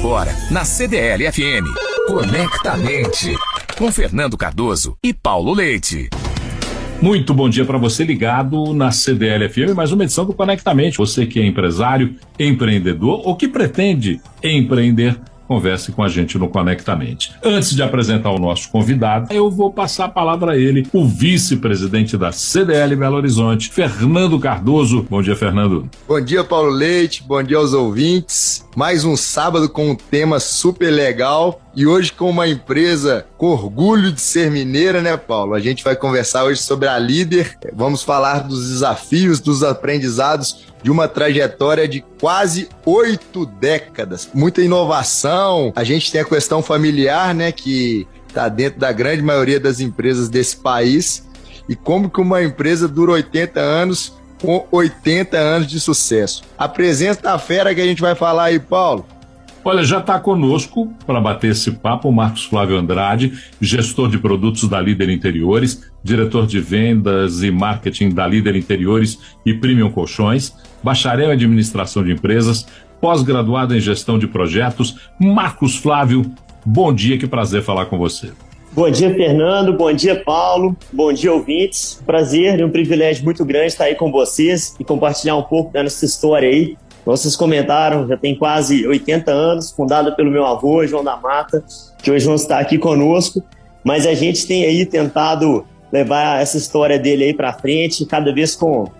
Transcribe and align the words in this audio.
Fora, 0.00 0.32
na 0.48 0.64
CDL 0.64 1.30
FM. 1.32 1.66
Conectamente. 2.06 3.34
Com 3.76 3.90
Fernando 3.90 4.36
Cardoso 4.36 4.96
e 5.02 5.12
Paulo 5.12 5.52
Leite. 5.52 6.08
Muito 7.02 7.34
bom 7.34 7.48
dia 7.48 7.64
para 7.64 7.78
você 7.78 8.04
ligado 8.04 8.72
na 8.72 8.92
CDL 8.92 9.48
FM, 9.48 9.74
mais 9.74 9.90
uma 9.90 10.04
edição 10.04 10.24
do 10.24 10.32
Conectamente. 10.32 10.98
Você 10.98 11.26
que 11.26 11.40
é 11.40 11.44
empresário, 11.44 12.14
empreendedor 12.38 13.22
ou 13.26 13.34
que 13.34 13.48
pretende 13.48 14.20
empreender 14.42 15.18
converse 15.48 15.90
com 15.90 16.02
a 16.02 16.08
gente 16.08 16.36
no 16.36 16.48
Conectamente. 16.48 17.32
Antes 17.42 17.74
de 17.74 17.82
apresentar 17.82 18.30
o 18.30 18.38
nosso 18.38 18.70
convidado, 18.70 19.32
eu 19.32 19.50
vou 19.50 19.72
passar 19.72 20.04
a 20.04 20.08
palavra 20.08 20.52
a 20.52 20.56
ele, 20.56 20.86
o 20.92 21.06
vice-presidente 21.06 22.18
da 22.18 22.30
CDL 22.30 22.94
Belo 22.94 23.16
Horizonte, 23.16 23.70
Fernando 23.70 24.38
Cardoso. 24.38 25.06
Bom 25.08 25.22
dia, 25.22 25.34
Fernando. 25.34 25.88
Bom 26.06 26.20
dia, 26.20 26.44
Paulo 26.44 26.68
Leite. 26.70 27.24
Bom 27.26 27.42
dia 27.42 27.56
aos 27.56 27.72
ouvintes. 27.72 28.66
Mais 28.76 29.04
um 29.04 29.16
sábado 29.16 29.68
com 29.68 29.90
um 29.90 29.94
tema 29.94 30.38
super 30.38 30.90
legal 30.90 31.60
e 31.74 31.86
hoje 31.86 32.12
com 32.12 32.28
uma 32.28 32.46
empresa 32.46 33.26
com 33.36 33.46
orgulho 33.46 34.12
de 34.12 34.20
ser 34.20 34.50
mineira, 34.50 35.00
né, 35.00 35.16
Paulo? 35.16 35.54
A 35.54 35.60
gente 35.60 35.82
vai 35.82 35.96
conversar 35.96 36.44
hoje 36.44 36.60
sobre 36.60 36.88
a 36.88 36.98
líder. 36.98 37.56
Vamos 37.72 38.02
falar 38.02 38.40
dos 38.40 38.68
desafios, 38.68 39.40
dos 39.40 39.62
aprendizados 39.62 40.68
de 40.82 40.90
uma 40.90 41.08
trajetória 41.08 41.88
de 41.88 42.04
quase 42.20 42.68
oito 42.84 43.46
décadas. 43.46 44.30
Muita 44.34 44.62
inovação. 44.62 45.72
A 45.74 45.84
gente 45.84 46.10
tem 46.10 46.20
a 46.20 46.24
questão 46.24 46.62
familiar, 46.62 47.34
né, 47.34 47.52
que 47.52 48.06
está 48.28 48.48
dentro 48.48 48.78
da 48.78 48.92
grande 48.92 49.22
maioria 49.22 49.58
das 49.58 49.80
empresas 49.80 50.28
desse 50.28 50.56
país. 50.56 51.26
E 51.68 51.74
como 51.74 52.08
que 52.08 52.20
uma 52.20 52.42
empresa 52.42 52.88
dura 52.88 53.12
80 53.12 53.60
anos 53.60 54.18
com 54.40 54.66
80 54.70 55.36
anos 55.36 55.66
de 55.66 55.80
sucesso. 55.80 56.42
A 56.56 56.68
presença 56.68 57.20
da 57.20 57.38
fera 57.38 57.74
que 57.74 57.80
a 57.80 57.86
gente 57.86 58.00
vai 58.00 58.14
falar 58.14 58.44
aí, 58.44 58.58
Paulo. 58.58 59.04
Olha, 59.64 59.82
já 59.82 59.98
está 59.98 60.18
conosco 60.18 60.90
para 61.06 61.20
bater 61.20 61.50
esse 61.50 61.72
papo 61.72 62.08
o 62.08 62.12
Marcos 62.12 62.44
Flávio 62.44 62.78
Andrade, 62.78 63.32
gestor 63.60 64.08
de 64.08 64.16
produtos 64.16 64.68
da 64.68 64.80
Líder 64.80 65.10
Interiores, 65.10 65.90
diretor 66.02 66.46
de 66.46 66.60
vendas 66.60 67.42
e 67.42 67.50
marketing 67.50 68.10
da 68.10 68.26
Líder 68.26 68.56
Interiores 68.56 69.18
e 69.44 69.54
Premium 69.54 69.90
Colchões, 69.90 70.54
bacharel 70.82 71.30
em 71.30 71.32
administração 71.32 72.04
de 72.04 72.12
empresas, 72.12 72.66
pós-graduado 73.00 73.76
em 73.76 73.80
gestão 73.80 74.18
de 74.18 74.26
projetos. 74.26 74.96
Marcos 75.18 75.76
Flávio, 75.76 76.30
bom 76.64 76.92
dia, 76.92 77.18
que 77.18 77.26
prazer 77.26 77.62
falar 77.62 77.86
com 77.86 77.98
você. 77.98 78.32
Bom 78.72 78.90
dia, 78.90 79.12
Fernando. 79.12 79.72
Bom 79.72 79.92
dia, 79.92 80.22
Paulo. 80.22 80.76
Bom 80.92 81.12
dia, 81.12 81.32
ouvintes. 81.32 82.00
Prazer 82.06 82.60
e 82.60 82.64
um 82.64 82.70
privilégio 82.70 83.24
muito 83.24 83.44
grande 83.44 83.68
estar 83.68 83.84
aí 83.84 83.94
com 83.94 84.12
vocês 84.12 84.76
e 84.78 84.84
compartilhar 84.84 85.36
um 85.36 85.42
pouco 85.42 85.72
da 85.72 85.82
nossa 85.82 86.04
história 86.04 86.48
aí. 86.48 86.76
Vocês 87.04 87.34
comentaram, 87.34 88.06
já 88.06 88.16
tem 88.16 88.36
quase 88.36 88.86
80 88.86 89.30
anos, 89.32 89.72
fundada 89.72 90.12
pelo 90.12 90.30
meu 90.30 90.44
avô, 90.44 90.86
João 90.86 91.02
da 91.02 91.16
Mata, 91.16 91.64
que 92.02 92.10
hoje 92.10 92.26
não 92.26 92.34
está 92.34 92.58
aqui 92.58 92.76
conosco. 92.76 93.42
Mas 93.82 94.06
a 94.06 94.12
gente 94.12 94.46
tem 94.46 94.64
aí 94.64 94.84
tentado 94.84 95.64
levar 95.92 96.40
essa 96.40 96.56
história 96.56 96.98
dele 96.98 97.24
aí 97.24 97.34
para 97.34 97.52
frente, 97.52 98.04
cada 98.04 98.32
vez 98.32 98.54
com 98.54 98.90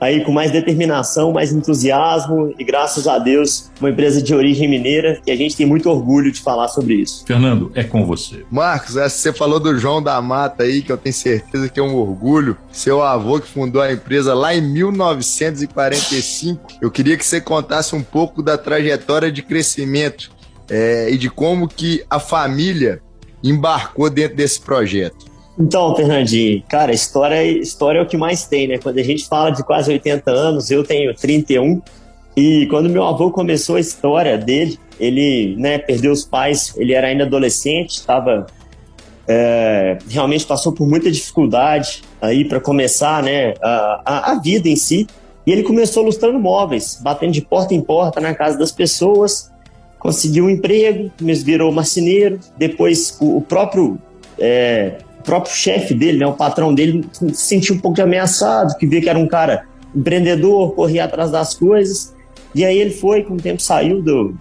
aí 0.00 0.24
com 0.24 0.32
mais 0.32 0.50
determinação, 0.50 1.32
mais 1.32 1.52
entusiasmo 1.52 2.54
e 2.58 2.64
graças 2.64 3.06
a 3.06 3.18
Deus, 3.18 3.70
uma 3.80 3.90
empresa 3.90 4.22
de 4.22 4.34
origem 4.34 4.66
mineira 4.68 5.20
e 5.26 5.30
a 5.30 5.36
gente 5.36 5.56
tem 5.56 5.66
muito 5.66 5.88
orgulho 5.88 6.30
de 6.30 6.40
falar 6.40 6.68
sobre 6.68 6.94
isso. 6.94 7.24
Fernando, 7.26 7.72
é 7.74 7.82
com 7.82 8.04
você. 8.04 8.44
Marcos, 8.50 8.92
você 8.94 9.32
falou 9.32 9.58
do 9.58 9.78
João 9.78 10.02
da 10.02 10.20
Mata 10.20 10.64
aí, 10.64 10.82
que 10.82 10.92
eu 10.92 10.98
tenho 10.98 11.14
certeza 11.14 11.68
que 11.68 11.80
é 11.80 11.82
um 11.82 11.96
orgulho. 11.96 12.56
Seu 12.70 13.02
avô 13.02 13.40
que 13.40 13.48
fundou 13.48 13.82
a 13.82 13.92
empresa 13.92 14.34
lá 14.34 14.54
em 14.54 14.60
1945. 14.60 16.78
Eu 16.80 16.90
queria 16.90 17.16
que 17.16 17.24
você 17.24 17.40
contasse 17.40 17.94
um 17.94 18.02
pouco 18.02 18.42
da 18.42 18.58
trajetória 18.58 19.32
de 19.32 19.42
crescimento 19.42 20.30
é, 20.68 21.08
e 21.10 21.16
de 21.16 21.30
como 21.30 21.68
que 21.68 22.04
a 22.10 22.18
família 22.18 23.00
embarcou 23.42 24.10
dentro 24.10 24.36
desse 24.36 24.60
projeto. 24.60 25.35
Então, 25.58 25.96
Fernandinho, 25.96 26.62
cara, 26.68 26.92
história, 26.92 27.42
história 27.42 27.98
é 27.98 28.02
o 28.02 28.06
que 28.06 28.16
mais 28.16 28.44
tem, 28.46 28.68
né? 28.68 28.78
Quando 28.78 28.98
a 28.98 29.02
gente 29.02 29.26
fala 29.26 29.50
de 29.50 29.64
quase 29.64 29.90
80 29.90 30.30
anos, 30.30 30.70
eu 30.70 30.84
tenho 30.84 31.14
31, 31.14 31.80
e 32.36 32.66
quando 32.66 32.90
meu 32.90 33.04
avô 33.04 33.30
começou 33.30 33.76
a 33.76 33.80
história 33.80 34.36
dele, 34.36 34.78
ele 35.00 35.56
né, 35.56 35.78
perdeu 35.78 36.12
os 36.12 36.24
pais, 36.24 36.74
ele 36.76 36.92
era 36.92 37.06
ainda 37.06 37.24
adolescente, 37.24 37.92
estava 37.92 38.46
é, 39.26 39.98
realmente 40.08 40.46
passou 40.46 40.72
por 40.72 40.86
muita 40.86 41.10
dificuldade 41.10 42.02
aí 42.20 42.44
para 42.44 42.60
começar 42.60 43.22
né, 43.22 43.54
a, 43.62 44.32
a, 44.32 44.34
vida 44.40 44.68
em 44.68 44.76
si. 44.76 45.06
E 45.46 45.52
ele 45.52 45.62
começou 45.62 46.04
lustrando 46.04 46.38
móveis, 46.38 46.98
batendo 47.02 47.32
de 47.32 47.40
porta 47.40 47.74
em 47.74 47.80
porta 47.80 48.20
na 48.20 48.34
casa 48.34 48.58
das 48.58 48.72
pessoas, 48.72 49.50
conseguiu 49.98 50.44
um 50.44 50.50
emprego, 50.50 51.10
virou 51.18 51.72
marceneiro. 51.72 52.38
Depois, 52.56 53.16
o, 53.20 53.38
o 53.38 53.42
próprio 53.42 53.98
é, 54.38 54.98
próprio 55.26 55.54
chefe 55.54 55.92
dele, 55.92 56.18
né, 56.18 56.26
o 56.26 56.32
patrão 56.32 56.72
dele, 56.72 57.04
se 57.12 57.34
sentiu 57.34 57.74
um 57.74 57.78
pouco 57.78 58.00
ameaçado, 58.00 58.74
que 58.78 58.86
via 58.86 59.02
que 59.02 59.08
era 59.08 59.18
um 59.18 59.26
cara 59.26 59.66
empreendedor, 59.94 60.74
corria 60.74 61.04
atrás 61.04 61.30
das 61.30 61.52
coisas. 61.52 62.14
E 62.54 62.64
aí 62.64 62.78
ele 62.78 62.92
foi, 62.92 63.24
com 63.24 63.34
o 63.34 63.36
tempo 63.36 63.60
saiu 63.60 64.00
do 64.00 64.34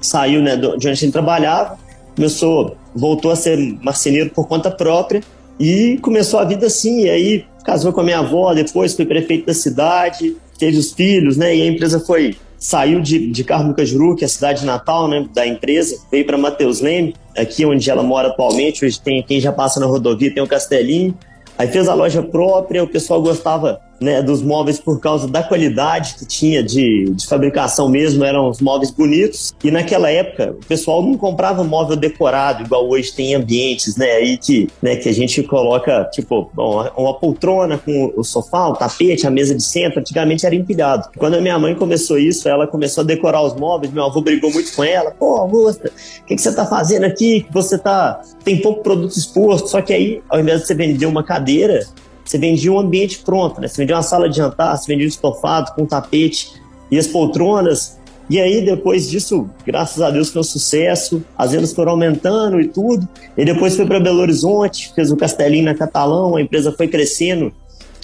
saiu, 0.00 0.40
né, 0.40 0.56
do, 0.56 0.78
de 0.78 0.88
onde 0.88 1.04
ele 1.04 1.12
trabalhava, 1.12 1.76
começou, 2.14 2.76
voltou 2.94 3.32
a 3.32 3.36
ser 3.36 3.58
marceneiro 3.82 4.30
por 4.30 4.46
conta 4.46 4.70
própria 4.70 5.20
e 5.58 5.98
começou 6.00 6.38
a 6.38 6.44
vida 6.44 6.66
assim. 6.66 7.02
E 7.02 7.10
aí 7.10 7.44
casou 7.64 7.92
com 7.92 8.00
a 8.00 8.04
minha 8.04 8.20
avó, 8.20 8.54
depois 8.54 8.94
foi 8.94 9.04
prefeito 9.04 9.46
da 9.46 9.54
cidade, 9.54 10.36
teve 10.58 10.78
os 10.78 10.92
filhos, 10.92 11.36
né? 11.36 11.54
E 11.54 11.62
a 11.62 11.66
empresa 11.66 12.00
foi 12.00 12.36
saiu 12.58 13.00
de, 13.00 13.30
de 13.30 13.44
Carmo 13.44 13.74
Cajuru, 13.74 14.16
que 14.16 14.24
é 14.24 14.26
a 14.26 14.28
cidade 14.28 14.66
natal 14.66 15.08
né, 15.08 15.26
da 15.32 15.46
empresa, 15.46 15.96
veio 16.10 16.26
para 16.26 16.36
Mateus 16.36 16.80
Leme, 16.80 17.14
aqui 17.36 17.64
onde 17.64 17.88
ela 17.88 18.02
mora 18.02 18.28
atualmente. 18.28 18.84
Hoje 18.84 19.00
tem 19.00 19.22
quem 19.22 19.40
já 19.40 19.52
passa 19.52 19.78
na 19.78 19.86
rodovia, 19.86 20.32
tem 20.32 20.42
o 20.42 20.46
Castelinho. 20.46 21.16
Aí 21.56 21.68
fez 21.68 21.88
a 21.88 21.94
loja 21.94 22.22
própria, 22.22 22.82
o 22.82 22.88
pessoal 22.88 23.22
gostava 23.22 23.80
né, 24.00 24.22
dos 24.22 24.42
móveis 24.42 24.78
por 24.78 25.00
causa 25.00 25.26
da 25.26 25.42
qualidade 25.42 26.14
que 26.14 26.26
tinha 26.26 26.62
de, 26.62 27.10
de 27.10 27.26
fabricação 27.26 27.88
mesmo, 27.88 28.24
eram 28.24 28.48
os 28.48 28.60
móveis 28.60 28.90
bonitos. 28.90 29.54
E 29.62 29.70
naquela 29.70 30.10
época, 30.10 30.52
o 30.52 30.66
pessoal 30.66 31.02
não 31.02 31.16
comprava 31.16 31.64
móvel 31.64 31.96
decorado, 31.96 32.62
igual 32.62 32.88
hoje 32.88 33.12
tem 33.12 33.34
ambientes, 33.34 33.96
né, 33.96 34.12
aí 34.12 34.38
que, 34.38 34.68
né, 34.82 34.96
que 34.96 35.08
a 35.08 35.12
gente 35.12 35.42
coloca, 35.42 36.04
tipo, 36.12 36.50
uma, 36.56 36.92
uma 36.92 37.14
poltrona 37.14 37.78
com 37.78 38.12
o 38.16 38.24
sofá, 38.24 38.68
o 38.68 38.74
tapete, 38.74 39.26
a 39.26 39.30
mesa 39.30 39.54
de 39.54 39.62
centro, 39.62 40.00
antigamente 40.00 40.46
era 40.46 40.54
empilhado. 40.54 41.08
Quando 41.16 41.34
a 41.34 41.40
minha 41.40 41.58
mãe 41.58 41.74
começou 41.74 42.18
isso, 42.18 42.48
ela 42.48 42.66
começou 42.66 43.02
a 43.02 43.06
decorar 43.06 43.42
os 43.42 43.54
móveis, 43.54 43.92
meu 43.92 44.04
avô 44.04 44.20
brigou 44.20 44.52
muito 44.52 44.74
com 44.74 44.84
ela, 44.84 45.10
pô, 45.10 45.36
Augusta, 45.36 45.90
o 46.20 46.24
que, 46.24 46.36
que 46.36 46.42
você 46.42 46.54
tá 46.54 46.66
fazendo 46.66 47.04
aqui? 47.04 47.46
Você 47.50 47.78
tá, 47.78 48.20
tem 48.44 48.60
pouco 48.60 48.82
produto 48.82 49.16
exposto, 49.16 49.68
só 49.68 49.80
que 49.80 49.92
aí, 49.92 50.22
ao 50.28 50.40
invés 50.40 50.60
de 50.60 50.66
você 50.66 50.74
vender 50.74 51.06
uma 51.06 51.22
cadeira, 51.22 51.86
você 52.28 52.36
vendia 52.36 52.70
um 52.70 52.78
ambiente 52.78 53.20
pronto, 53.20 53.58
né? 53.58 53.68
Você 53.68 53.78
vendia 53.78 53.96
uma 53.96 54.02
sala 54.02 54.28
de 54.28 54.36
jantar, 54.36 54.76
você 54.76 54.86
vendia 54.86 55.06
um 55.06 55.08
estofado 55.08 55.72
com 55.74 55.86
tapete 55.86 56.52
e 56.90 56.98
as 56.98 57.06
poltronas. 57.06 57.98
E 58.28 58.38
aí, 58.38 58.62
depois 58.62 59.08
disso, 59.08 59.48
graças 59.64 60.02
a 60.02 60.10
Deus, 60.10 60.28
foi 60.28 60.40
um 60.40 60.44
sucesso. 60.44 61.24
As 61.38 61.52
vendas 61.52 61.72
foram 61.72 61.92
aumentando 61.92 62.60
e 62.60 62.68
tudo. 62.68 63.08
E 63.34 63.44
depois 63.46 63.74
foi 63.74 63.86
para 63.86 63.98
Belo 63.98 64.20
Horizonte, 64.20 64.92
fez 64.94 65.10
o 65.10 65.16
Castelinho 65.16 65.64
na 65.64 65.74
Catalão, 65.74 66.36
a 66.36 66.42
empresa 66.42 66.70
foi 66.70 66.86
crescendo. 66.86 67.50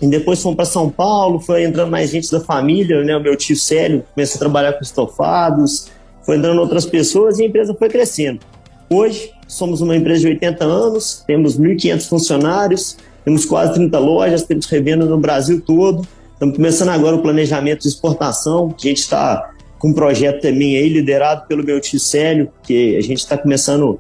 E 0.01 0.07
depois 0.07 0.43
fomos 0.43 0.57
para 0.57 0.65
São 0.65 0.89
Paulo, 0.89 1.39
foi 1.39 1.65
entrando 1.65 1.91
mais 1.91 2.11
gente 2.11 2.31
da 2.33 2.41
família, 2.41 3.05
né? 3.05 3.15
O 3.15 3.21
meu 3.21 3.37
tio 3.37 3.55
Célio 3.55 4.05
começou 4.15 4.37
a 4.37 4.39
trabalhar 4.39 4.73
com 4.73 4.83
estofados, 4.83 5.89
foi 6.23 6.39
entrando 6.39 6.59
outras 6.63 6.87
pessoas 6.87 7.39
e 7.39 7.43
a 7.43 7.47
empresa 7.47 7.75
foi 7.79 7.91
crescendo. 7.91 8.41
Hoje, 8.89 9.31
somos 9.47 9.83
uma 9.83 9.95
empresa 9.95 10.21
de 10.21 10.29
80 10.29 10.65
anos, 10.65 11.23
temos 11.27 11.59
1.500 11.59 12.09
funcionários, 12.09 12.97
temos 13.25 13.47
quase 13.47 13.75
30 13.75 13.99
lojas, 13.99 14.43
temos 14.43 14.67
revenda 14.67 15.07
no 15.07 15.19
Brasil 15.19 15.61
todo. 15.61 16.07
Estamos 16.35 16.57
começando 16.57 16.91
agora 16.91 17.17
o 17.17 17.23
planejamento 17.23 17.83
de 17.83 17.89
exportação. 17.89 18.75
A 18.77 18.87
gente 18.87 18.99
está 18.99 19.51
com 19.79 19.89
um 19.89 19.93
projeto 19.95 20.43
também 20.43 20.77
aí 20.77 20.89
liderado 20.89 21.47
pelo 21.47 21.65
meu 21.65 21.81
tio 21.81 21.99
Célio, 21.99 22.51
que 22.63 22.97
a 22.97 23.01
gente 23.01 23.19
está 23.19 23.39
começando 23.39 23.99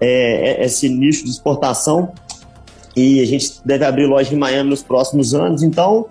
é, 0.00 0.62
é, 0.62 0.64
esse 0.64 0.88
nicho 0.88 1.24
de 1.24 1.30
exportação 1.30 2.12
e 2.96 3.20
a 3.20 3.26
gente 3.26 3.60
deve 3.64 3.84
abrir 3.84 4.06
loja 4.06 4.32
em 4.32 4.38
Miami 4.38 4.70
nos 4.70 4.82
próximos 4.82 5.34
anos. 5.34 5.62
Então, 5.62 6.06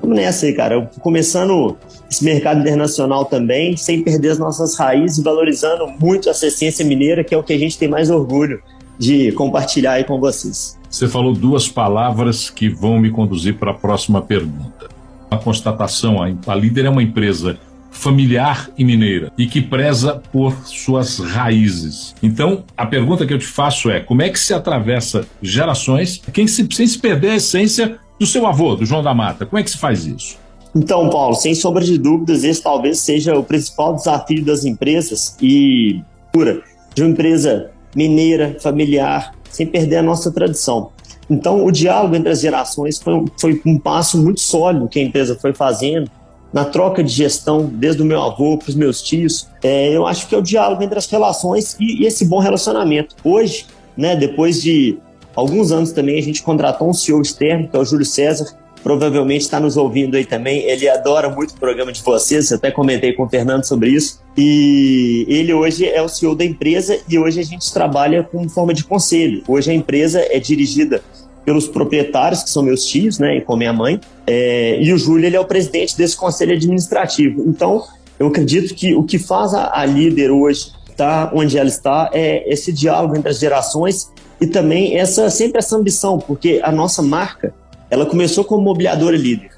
vamos 0.00 0.16
nessa 0.16 0.44
aí, 0.44 0.52
cara. 0.52 0.90
Começando 1.00 1.76
esse 2.10 2.22
mercado 2.24 2.60
internacional 2.60 3.24
também, 3.24 3.76
sem 3.76 4.02
perder 4.02 4.30
as 4.30 4.38
nossas 4.38 4.76
raízes, 4.76 5.22
valorizando 5.22 5.86
muito 5.98 6.28
a 6.28 6.32
essência 6.32 6.84
mineira, 6.84 7.24
que 7.24 7.34
é 7.34 7.38
o 7.38 7.42
que 7.42 7.54
a 7.54 7.58
gente 7.58 7.78
tem 7.78 7.88
mais 7.88 8.10
orgulho 8.10 8.62
de 8.98 9.32
compartilhar 9.32 9.92
aí 9.92 10.04
com 10.04 10.18
vocês. 10.20 10.78
Você 10.88 11.08
falou 11.08 11.32
duas 11.32 11.68
palavras 11.68 12.50
que 12.50 12.68
vão 12.68 12.98
me 12.98 13.10
conduzir 13.10 13.56
para 13.56 13.70
a 13.70 13.74
próxima 13.74 14.20
pergunta. 14.20 14.88
A 15.30 15.36
constatação: 15.36 16.18
a 16.46 16.54
líder 16.54 16.84
é 16.84 16.90
uma 16.90 17.02
empresa 17.02 17.58
familiar 17.90 18.70
e 18.76 18.84
mineira 18.84 19.30
e 19.38 19.46
que 19.46 19.60
preza 19.60 20.20
por 20.32 20.52
suas 20.66 21.18
raízes. 21.18 22.14
Então, 22.22 22.64
a 22.76 22.86
pergunta 22.86 23.26
que 23.26 23.32
eu 23.32 23.38
te 23.38 23.46
faço 23.46 23.90
é: 23.90 24.00
como 24.00 24.22
é 24.22 24.28
que 24.28 24.38
se 24.38 24.52
atravessa 24.52 25.26
gerações 25.40 26.20
quem 26.32 26.46
se, 26.46 26.66
sem 26.72 26.86
se 26.86 26.98
perder 26.98 27.30
a 27.30 27.36
essência 27.36 27.98
do 28.18 28.26
seu 28.26 28.46
avô, 28.46 28.74
do 28.74 28.84
João 28.84 29.02
da 29.02 29.14
Mata? 29.14 29.46
Como 29.46 29.58
é 29.58 29.62
que 29.62 29.70
se 29.70 29.78
faz 29.78 30.06
isso? 30.06 30.36
Então, 30.74 31.10
Paulo, 31.10 31.34
sem 31.34 31.54
sombra 31.54 31.84
de 31.84 31.98
dúvidas, 31.98 32.44
esse 32.44 32.62
talvez 32.62 32.98
seja 32.98 33.38
o 33.38 33.44
principal 33.44 33.94
desafio 33.94 34.42
das 34.42 34.64
empresas 34.64 35.36
e 35.40 36.00
pura 36.32 36.62
de 36.94 37.02
uma 37.02 37.10
empresa 37.10 37.70
mineira, 37.94 38.56
familiar, 38.60 39.34
sem 39.50 39.66
perder 39.66 39.96
a 39.96 40.02
nossa 40.02 40.30
tradição. 40.30 40.90
Então, 41.28 41.64
o 41.64 41.70
diálogo 41.70 42.14
entre 42.14 42.30
as 42.30 42.40
gerações 42.40 43.00
foi 43.00 43.14
um, 43.14 43.24
foi 43.38 43.62
um 43.64 43.78
passo 43.78 44.18
muito 44.18 44.40
sólido 44.40 44.88
que 44.88 44.98
a 44.98 45.02
empresa 45.02 45.38
foi 45.40 45.52
fazendo 45.52 46.10
na 46.52 46.64
troca 46.64 47.02
de 47.02 47.10
gestão, 47.10 47.64
desde 47.64 48.02
o 48.02 48.04
meu 48.04 48.20
avô 48.20 48.58
para 48.58 48.68
os 48.68 48.74
meus 48.74 49.00
tios. 49.00 49.48
É, 49.62 49.88
eu 49.96 50.06
acho 50.06 50.28
que 50.28 50.34
é 50.34 50.38
o 50.38 50.42
diálogo 50.42 50.82
entre 50.82 50.98
as 50.98 51.06
relações 51.06 51.76
e, 51.80 52.02
e 52.02 52.06
esse 52.06 52.26
bom 52.26 52.38
relacionamento. 52.38 53.16
Hoje, 53.24 53.66
né, 53.96 54.14
depois 54.14 54.60
de 54.60 54.98
alguns 55.34 55.72
anos 55.72 55.92
também, 55.92 56.18
a 56.18 56.22
gente 56.22 56.42
contratou 56.42 56.90
um 56.90 56.92
CEO 56.92 57.22
externo, 57.22 57.68
que 57.68 57.76
é 57.76 57.80
o 57.80 57.84
Júlio 57.84 58.04
César, 58.04 58.54
provavelmente 58.82 59.42
está 59.42 59.60
nos 59.60 59.76
ouvindo 59.76 60.16
aí 60.16 60.24
também. 60.24 60.60
Ele 60.62 60.88
adora 60.88 61.28
muito 61.28 61.52
o 61.52 61.56
programa 61.58 61.92
de 61.92 62.02
vocês, 62.02 62.50
eu 62.50 62.56
até 62.56 62.70
comentei 62.70 63.12
com 63.12 63.24
o 63.24 63.28
Fernando 63.28 63.64
sobre 63.64 63.90
isso. 63.90 64.20
E 64.36 65.24
ele 65.28 65.52
hoje 65.52 65.86
é 65.86 66.02
o 66.02 66.08
CEO 66.08 66.34
da 66.34 66.44
empresa 66.44 66.98
e 67.08 67.18
hoje 67.18 67.40
a 67.40 67.44
gente 67.44 67.72
trabalha 67.72 68.22
com 68.22 68.48
forma 68.48 68.74
de 68.74 68.84
conselho. 68.84 69.42
Hoje 69.46 69.70
a 69.70 69.74
empresa 69.74 70.20
é 70.30 70.38
dirigida 70.38 71.02
pelos 71.44 71.66
proprietários, 71.66 72.42
que 72.42 72.50
são 72.50 72.62
meus 72.62 72.86
tios, 72.86 73.18
né, 73.18 73.38
e 73.38 73.40
com 73.40 73.56
minha 73.56 73.72
mãe, 73.72 74.00
é, 74.26 74.80
e 74.80 74.92
o 74.92 74.98
Júlio 74.98 75.26
ele 75.26 75.36
é 75.36 75.40
o 75.40 75.44
presidente 75.44 75.96
desse 75.96 76.16
conselho 76.16 76.54
administrativo. 76.54 77.42
Então, 77.48 77.84
eu 78.18 78.28
acredito 78.28 78.74
que 78.74 78.94
o 78.94 79.02
que 79.02 79.18
faz 79.18 79.52
a, 79.52 79.76
a 79.76 79.84
líder 79.84 80.30
hoje 80.30 80.72
estar 80.88 81.26
tá 81.26 81.32
onde 81.34 81.58
ela 81.58 81.68
está 81.68 82.10
é 82.12 82.48
esse 82.50 82.72
diálogo 82.72 83.16
entre 83.16 83.30
as 83.30 83.40
gerações 83.40 84.10
e 84.40 84.46
também 84.46 84.96
essa 84.96 85.30
sempre 85.30 85.58
essa 85.58 85.76
ambição, 85.76 86.18
porque 86.18 86.60
a 86.62 86.70
nossa 86.70 87.02
marca 87.02 87.52
ela 87.92 88.06
começou 88.06 88.42
como 88.42 88.62
mobiliadora 88.62 89.14
líder. 89.14 89.50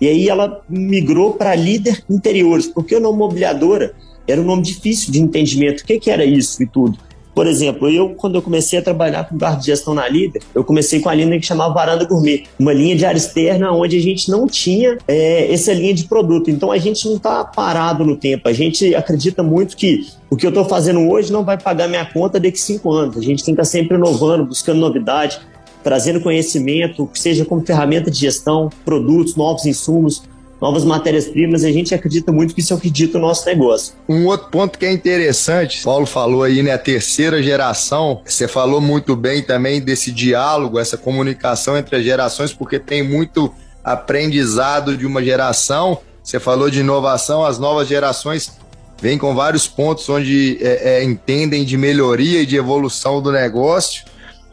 E 0.00 0.06
aí 0.06 0.28
ela 0.28 0.62
migrou 0.68 1.32
para 1.32 1.56
líder 1.56 2.04
interiores, 2.08 2.68
porque 2.68 2.94
o 2.94 3.00
nome 3.00 3.18
mobiliadora 3.18 3.92
era 4.28 4.40
um 4.40 4.44
nome 4.44 4.62
difícil 4.62 5.10
de 5.10 5.20
entendimento. 5.20 5.80
O 5.80 5.84
que, 5.84 5.98
que 5.98 6.08
era 6.08 6.24
isso 6.24 6.62
e 6.62 6.68
tudo? 6.68 6.96
Por 7.34 7.48
exemplo, 7.48 7.88
eu, 7.88 8.10
quando 8.10 8.36
eu 8.36 8.42
comecei 8.42 8.78
a 8.78 8.82
trabalhar 8.82 9.28
com 9.28 9.36
carro 9.36 9.58
de 9.58 9.66
gestão 9.66 9.92
na 9.92 10.08
Líder, 10.08 10.40
eu 10.54 10.62
comecei 10.62 11.00
com 11.00 11.08
a 11.08 11.14
linha 11.14 11.38
que 11.40 11.46
chamava 11.46 11.74
Varanda 11.74 12.04
Gourmet, 12.04 12.44
uma 12.58 12.72
linha 12.72 12.94
de 12.94 13.04
área 13.04 13.18
externa 13.18 13.72
onde 13.72 13.96
a 13.96 14.00
gente 14.00 14.30
não 14.30 14.46
tinha 14.46 14.96
é, 15.08 15.52
essa 15.52 15.72
linha 15.72 15.94
de 15.94 16.04
produto. 16.04 16.48
Então 16.48 16.70
a 16.70 16.78
gente 16.78 17.08
não 17.08 17.16
está 17.16 17.44
parado 17.44 18.04
no 18.04 18.16
tempo. 18.16 18.48
A 18.48 18.52
gente 18.52 18.94
acredita 18.94 19.42
muito 19.42 19.76
que 19.76 20.06
o 20.28 20.36
que 20.36 20.46
eu 20.46 20.50
estou 20.50 20.64
fazendo 20.64 21.08
hoje 21.10 21.32
não 21.32 21.44
vai 21.44 21.58
pagar 21.58 21.88
minha 21.88 22.04
conta 22.04 22.38
daqui 22.38 22.60
cinco 22.60 22.92
anos. 22.92 23.16
A 23.16 23.20
gente 23.20 23.44
tem 23.44 23.54
que 23.54 23.60
estar 23.60 23.62
tá 23.62 23.64
sempre 23.64 23.96
inovando, 23.96 24.46
buscando 24.46 24.78
novidade 24.78 25.40
trazendo 25.82 26.20
conhecimento, 26.20 27.08
seja 27.14 27.44
como 27.44 27.64
ferramenta 27.64 28.10
de 28.10 28.18
gestão, 28.18 28.70
produtos, 28.84 29.36
novos 29.36 29.64
insumos, 29.66 30.22
novas 30.60 30.84
matérias-primas, 30.84 31.64
a 31.64 31.72
gente 31.72 31.94
acredita 31.94 32.30
muito 32.30 32.54
que 32.54 32.60
isso 32.60 32.72
é 32.72 32.76
o 32.76 32.80
que 32.80 32.90
dita 32.90 33.16
o 33.16 33.20
nosso 33.20 33.46
negócio. 33.46 33.94
Um 34.08 34.26
outro 34.26 34.48
ponto 34.50 34.78
que 34.78 34.84
é 34.84 34.92
interessante, 34.92 35.82
Paulo 35.82 36.04
falou 36.04 36.42
aí, 36.42 36.62
né, 36.62 36.72
a 36.72 36.78
terceira 36.78 37.42
geração, 37.42 38.20
você 38.24 38.46
falou 38.46 38.80
muito 38.80 39.16
bem 39.16 39.42
também 39.42 39.80
desse 39.80 40.12
diálogo, 40.12 40.78
essa 40.78 40.98
comunicação 40.98 41.78
entre 41.78 41.96
as 41.96 42.04
gerações, 42.04 42.52
porque 42.52 42.78
tem 42.78 43.02
muito 43.02 43.52
aprendizado 43.82 44.96
de 44.96 45.06
uma 45.06 45.24
geração, 45.24 45.98
você 46.22 46.38
falou 46.38 46.68
de 46.68 46.80
inovação, 46.80 47.44
as 47.44 47.58
novas 47.58 47.88
gerações 47.88 48.52
vêm 49.00 49.16
com 49.16 49.34
vários 49.34 49.66
pontos 49.66 50.06
onde 50.10 50.58
é, 50.60 50.98
é, 50.98 51.04
entendem 51.04 51.64
de 51.64 51.78
melhoria 51.78 52.42
e 52.42 52.46
de 52.46 52.56
evolução 52.56 53.22
do 53.22 53.32
negócio, 53.32 54.04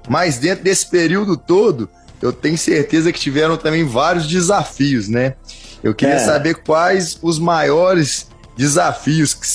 mas 0.07 0.37
dentro 0.37 0.63
desse 0.63 0.85
período 0.87 1.37
todo, 1.37 1.89
eu 2.21 2.33
tenho 2.33 2.57
certeza 2.57 3.11
que 3.11 3.19
tiveram 3.19 3.57
também 3.57 3.83
vários 3.83 4.27
desafios, 4.27 5.07
né? 5.07 5.35
Eu 5.83 5.93
queria 5.93 6.15
é. 6.15 6.19
saber 6.19 6.55
quais 6.55 7.17
os 7.21 7.37
maiores 7.37 8.27
desafios 8.57 9.33
que, 9.33 9.47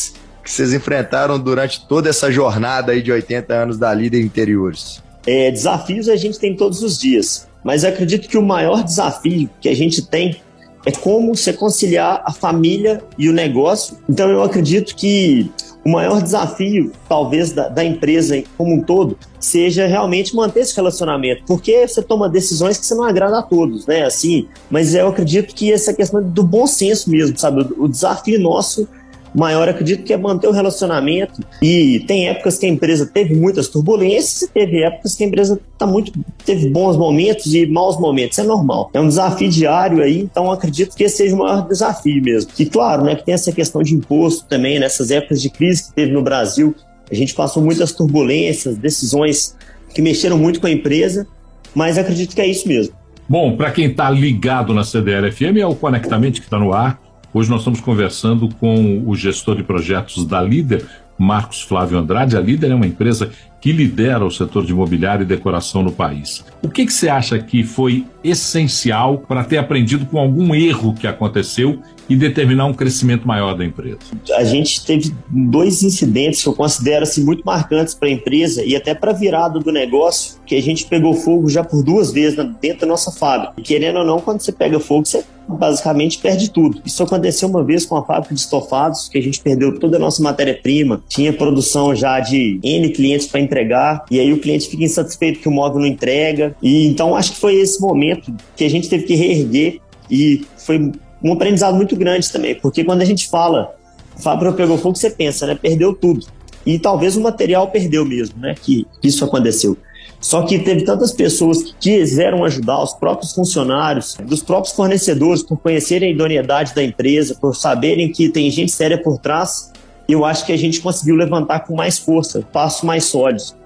que 0.45 0.51
vocês 0.51 0.73
enfrentaram 0.73 1.39
durante 1.39 1.87
toda 1.87 2.09
essa 2.09 2.31
jornada 2.31 2.93
aí 2.93 3.03
de 3.03 3.11
80 3.11 3.53
anos 3.53 3.79
da 3.79 3.93
Líder 3.93 4.21
Interiores. 4.21 5.03
É, 5.27 5.51
desafios 5.51 6.09
a 6.09 6.17
gente 6.17 6.39
tem 6.39 6.57
todos 6.57 6.83
os 6.83 6.99
dias, 6.99 7.49
mas 7.65 7.85
acredito 7.85 8.29
que 8.29 8.39
o 8.39 8.43
maior 8.43 8.83
desafio 8.83 9.49
que 9.61 9.69
a 9.69 9.75
gente 9.75 10.03
tem 10.03 10.41
é 10.85 10.91
como 10.91 11.35
se 11.37 11.53
conciliar 11.53 12.23
a 12.25 12.33
família 12.33 13.03
e 13.17 13.29
o 13.29 13.33
negócio. 13.33 13.99
Então 14.09 14.29
eu 14.31 14.43
acredito 14.43 14.97
que 14.97 15.51
o 15.85 15.91
maior 15.91 16.23
desafio, 16.23 16.93
talvez, 17.09 17.53
da, 17.53 17.69
da, 17.69 17.85
empresa 17.85 18.41
como 18.57 18.75
um 18.75 18.83
todo, 18.83 19.19
seja 19.41 19.87
realmente 19.87 20.35
manter 20.35 20.61
esse 20.61 20.75
relacionamento, 20.77 21.43
porque 21.47 21.87
você 21.87 22.01
toma 22.01 22.29
decisões 22.29 22.79
que 22.79 22.87
você 22.87 22.95
não 22.95 23.05
agrada 23.05 23.39
a 23.39 23.43
todos, 23.43 23.87
né? 23.87 24.05
Assim, 24.05 24.47
mas 24.71 24.95
eu 24.95 25.09
acredito 25.09 25.55
que 25.55 25.73
essa 25.73 25.93
questão 25.93 26.23
do 26.23 26.43
bom 26.43 26.67
senso 26.67 27.11
mesmo, 27.11 27.37
sabe? 27.37 27.63
O, 27.63 27.85
o 27.85 27.89
desafio 27.89 28.41
nosso 28.41 28.89
maior, 29.35 29.69
acredito 29.69 30.05
que 30.05 30.13
é 30.13 30.17
manter 30.17 30.49
o 30.49 30.53
relacionamento. 30.53 31.43
E 31.63 32.01
tem 32.07 32.29
épocas 32.29 32.59
que 32.59 32.67
a 32.67 32.69
empresa 32.69 33.07
teve 33.07 33.35
muitas 33.35 33.69
turbulências 33.69 34.43
e 34.43 34.49
teve 34.49 34.83
épocas 34.83 35.15
que 35.15 35.25
a 35.25 35.27
empresa 35.27 35.61
tá 35.79 35.87
muito 35.87 36.13
teve 36.45 36.69
bons 36.69 36.97
momentos 36.97 37.55
e 37.55 37.67
maus 37.67 37.99
momentos, 37.99 38.39
é 38.39 38.43
normal. 38.43 38.91
É 38.93 39.01
um 39.01 39.09
desafio 39.09 39.49
diário 39.49 40.03
aí, 40.03 40.21
então 40.21 40.51
acredito 40.51 40.97
que 40.97 41.05
esse 41.05 41.19
seja 41.19 41.35
o 41.35 41.39
maior 41.39 41.67
desafio 41.67 42.23
mesmo. 42.23 42.51
E 42.59 42.67
claro, 42.67 43.05
né, 43.05 43.15
que 43.15 43.25
tem 43.25 43.35
essa 43.35 43.53
questão 43.53 43.83
de 43.83 43.95
imposto 43.95 44.47
também, 44.49 44.79
nessas 44.79 45.11
épocas 45.11 45.41
de 45.41 45.51
crise 45.51 45.89
que 45.89 45.95
teve 45.95 46.13
no 46.13 46.23
Brasil, 46.23 46.75
a 47.11 47.15
gente 47.15 47.35
passou 47.35 47.63
muitas 47.63 47.93
turbulências, 47.93 48.77
decisões 48.77 49.57
que 49.95 50.01
mexeram 50.01 50.39
muito 50.39 50.61
com 50.61 50.67
a 50.67 50.71
empresa, 50.71 51.27
mas 51.75 51.99
acredito 51.99 52.35
que 52.35 52.41
é 52.41 52.47
isso 52.47 52.67
mesmo. 52.67 52.95
Bom, 53.29 53.57
para 53.57 53.71
quem 53.71 53.87
está 53.87 54.11
ligado 54.11 54.75
na 54.75 54.85
CDL-FM, 54.85 55.59
é 55.59 55.67
o 55.67 55.75
Conectamente 55.75 56.41
que 56.41 56.47
está 56.47 56.59
no 56.59 56.73
ar 56.73 57.01
Hoje 57.35 57.49
nós 57.49 57.61
estamos 57.61 57.81
conversando 57.81 58.47
com 58.61 59.03
o 59.07 59.17
gestor 59.17 59.57
de 59.57 59.63
projetos 59.63 60.27
da 60.27 60.43
Líder, 60.43 60.85
Marcos 61.17 61.63
Flávio 61.63 61.97
Andrade. 61.97 62.37
A 62.37 62.41
Líder 62.41 62.71
é 62.71 62.75
uma 62.75 62.87
empresa 62.87 63.31
que 63.59 63.73
lidera 63.73 64.23
o 64.23 64.31
setor 64.31 64.67
de 64.67 64.73
imobiliário 64.73 65.23
e 65.23 65.27
decoração 65.27 65.83
no 65.83 65.91
país. 65.91 66.45
O 66.61 66.69
que, 66.69 66.85
que 66.85 66.93
você 66.93 67.09
acha 67.09 67.39
que 67.39 67.65
foi 67.65 68.05
essencial 68.25 69.19
para 69.19 69.45
ter 69.45 69.59
aprendido 69.59 70.07
com 70.07 70.19
algum 70.19 70.55
erro 70.55 70.95
que 70.95 71.07
aconteceu 71.07 71.79
e 72.09 72.17
determinar 72.17 72.67
um 72.67 72.75
crescimento 72.75 73.27
maior 73.27 73.55
da 73.55 73.65
empresa? 73.65 73.99
A 74.37 74.45
gente 74.45 74.85
teve 74.85 75.15
dois 75.29 75.83
incidentes 75.83 76.43
que 76.43 76.49
eu 76.49 76.55
considero 76.55 77.05
assim, 77.05 77.25
muito 77.25 77.43
marcantes 77.45 77.95
para 77.95 78.09
a 78.09 78.13
empresa 78.13 78.65
e 78.65 78.77
até 78.77 78.95
para 78.95 79.13
a 79.13 79.15
virada 79.15 79.59
do 79.59 79.73
negócio, 79.73 80.41
que 80.45 80.55
a 80.55 80.63
gente 80.63 80.85
pegou 80.87 81.15
fogo 81.15 81.49
já 81.49 81.65
por 81.65 81.83
duas 81.83 82.13
vezes 82.13 82.37
dentro 82.61 82.81
da 82.81 82.87
nossa 82.87 83.11
fábrica. 83.11 83.55
E, 83.57 83.63
querendo 83.63 84.01
ou 84.01 84.05
não, 84.05 84.21
quando 84.21 84.41
você 84.41 84.53
pega 84.53 84.79
fogo, 84.79 85.07
você 85.07 85.25
basicamente 85.49 86.19
perde 86.19 86.51
tudo. 86.51 86.81
Isso 86.85 87.03
aconteceu 87.03 87.49
uma 87.49 87.65
vez 87.65 87.85
com 87.85 87.97
a 87.97 88.05
fábrica 88.05 88.35
de 88.35 88.41
estofados, 88.41 89.09
que 89.09 89.19
a 89.19 89.23
gente 89.23 89.41
perdeu 89.41 89.79
toda 89.79 89.97
a 89.97 90.01
nossa 90.01 90.23
matéria-prima, 90.23 91.03
tinha 91.09 91.33
produção 91.33 91.95
já 91.95 92.21
de 92.21 92.61
N 92.63 92.91
clientes 92.91 93.27
para 93.27 93.41
entregar, 93.41 94.05
e 94.11 94.21
aí 94.21 94.33
o 94.33 94.39
cliente 94.39 94.69
fica 94.69 94.85
insatisfeito 94.85 95.41
que 95.41 95.49
o 95.49 95.53
móvel 95.53 95.81
não 95.81 95.87
entrega. 95.87 96.55
E 96.63 96.87
então 96.87 97.17
acho 97.17 97.33
que 97.33 97.39
foi 97.39 97.57
esse 97.57 97.81
momento 97.81 98.12
que 98.57 98.65
a 98.65 98.71
gente 98.71 98.89
teve 98.89 99.05
que 99.05 99.15
reerguer 99.15 99.81
e 100.11 100.45
foi 100.59 100.93
um 101.23 101.33
aprendizado 101.33 101.75
muito 101.77 101.97
grande 101.97 102.31
também, 102.31 102.55
porque 102.55 102.85
quando 102.85 103.03
a 103.03 103.05
gente 103.05 103.29
fala 103.29 103.75
a 104.17 104.21
fábrica 104.21 104.53
pegou 104.53 104.79
fogo, 104.79 104.97
você 104.97 105.11
pensa, 105.11 105.47
né? 105.47 105.55
Perdeu 105.55 105.95
tudo. 105.95 106.27
E 106.65 106.79
talvez 106.79 107.17
o 107.17 107.21
material 107.21 107.69
perdeu 107.69 108.05
mesmo, 108.05 108.39
né? 108.41 108.55
Que 108.61 108.87
isso 109.03 109.25
aconteceu. 109.25 109.77
Só 110.21 110.43
que 110.43 110.59
teve 110.59 110.85
tantas 110.85 111.13
pessoas 111.13 111.63
que 111.63 111.75
quiseram 111.81 112.45
ajudar, 112.45 112.81
os 112.81 112.93
próprios 112.93 113.33
funcionários, 113.33 114.17
dos 114.25 114.43
próprios 114.43 114.75
fornecedores, 114.75 115.43
por 115.43 115.57
conhecerem 115.57 116.11
a 116.11 116.13
idoneidade 116.13 116.75
da 116.75 116.83
empresa, 116.83 117.37
por 117.41 117.57
saberem 117.57 118.13
que 118.13 118.29
tem 118.29 118.49
gente 118.51 118.71
séria 118.71 118.97
por 118.97 119.19
trás. 119.19 119.73
Eu 120.09 120.25
acho 120.25 120.47
que 120.47 120.53
a 120.53 120.57
gente 120.57 120.81
conseguiu 120.81 121.17
levantar 121.17 121.61
com 121.61 121.75
mais 121.75 121.99
força, 121.99 122.43
passos 122.53 122.83
mais 122.83 123.05
sólidos. 123.05 123.57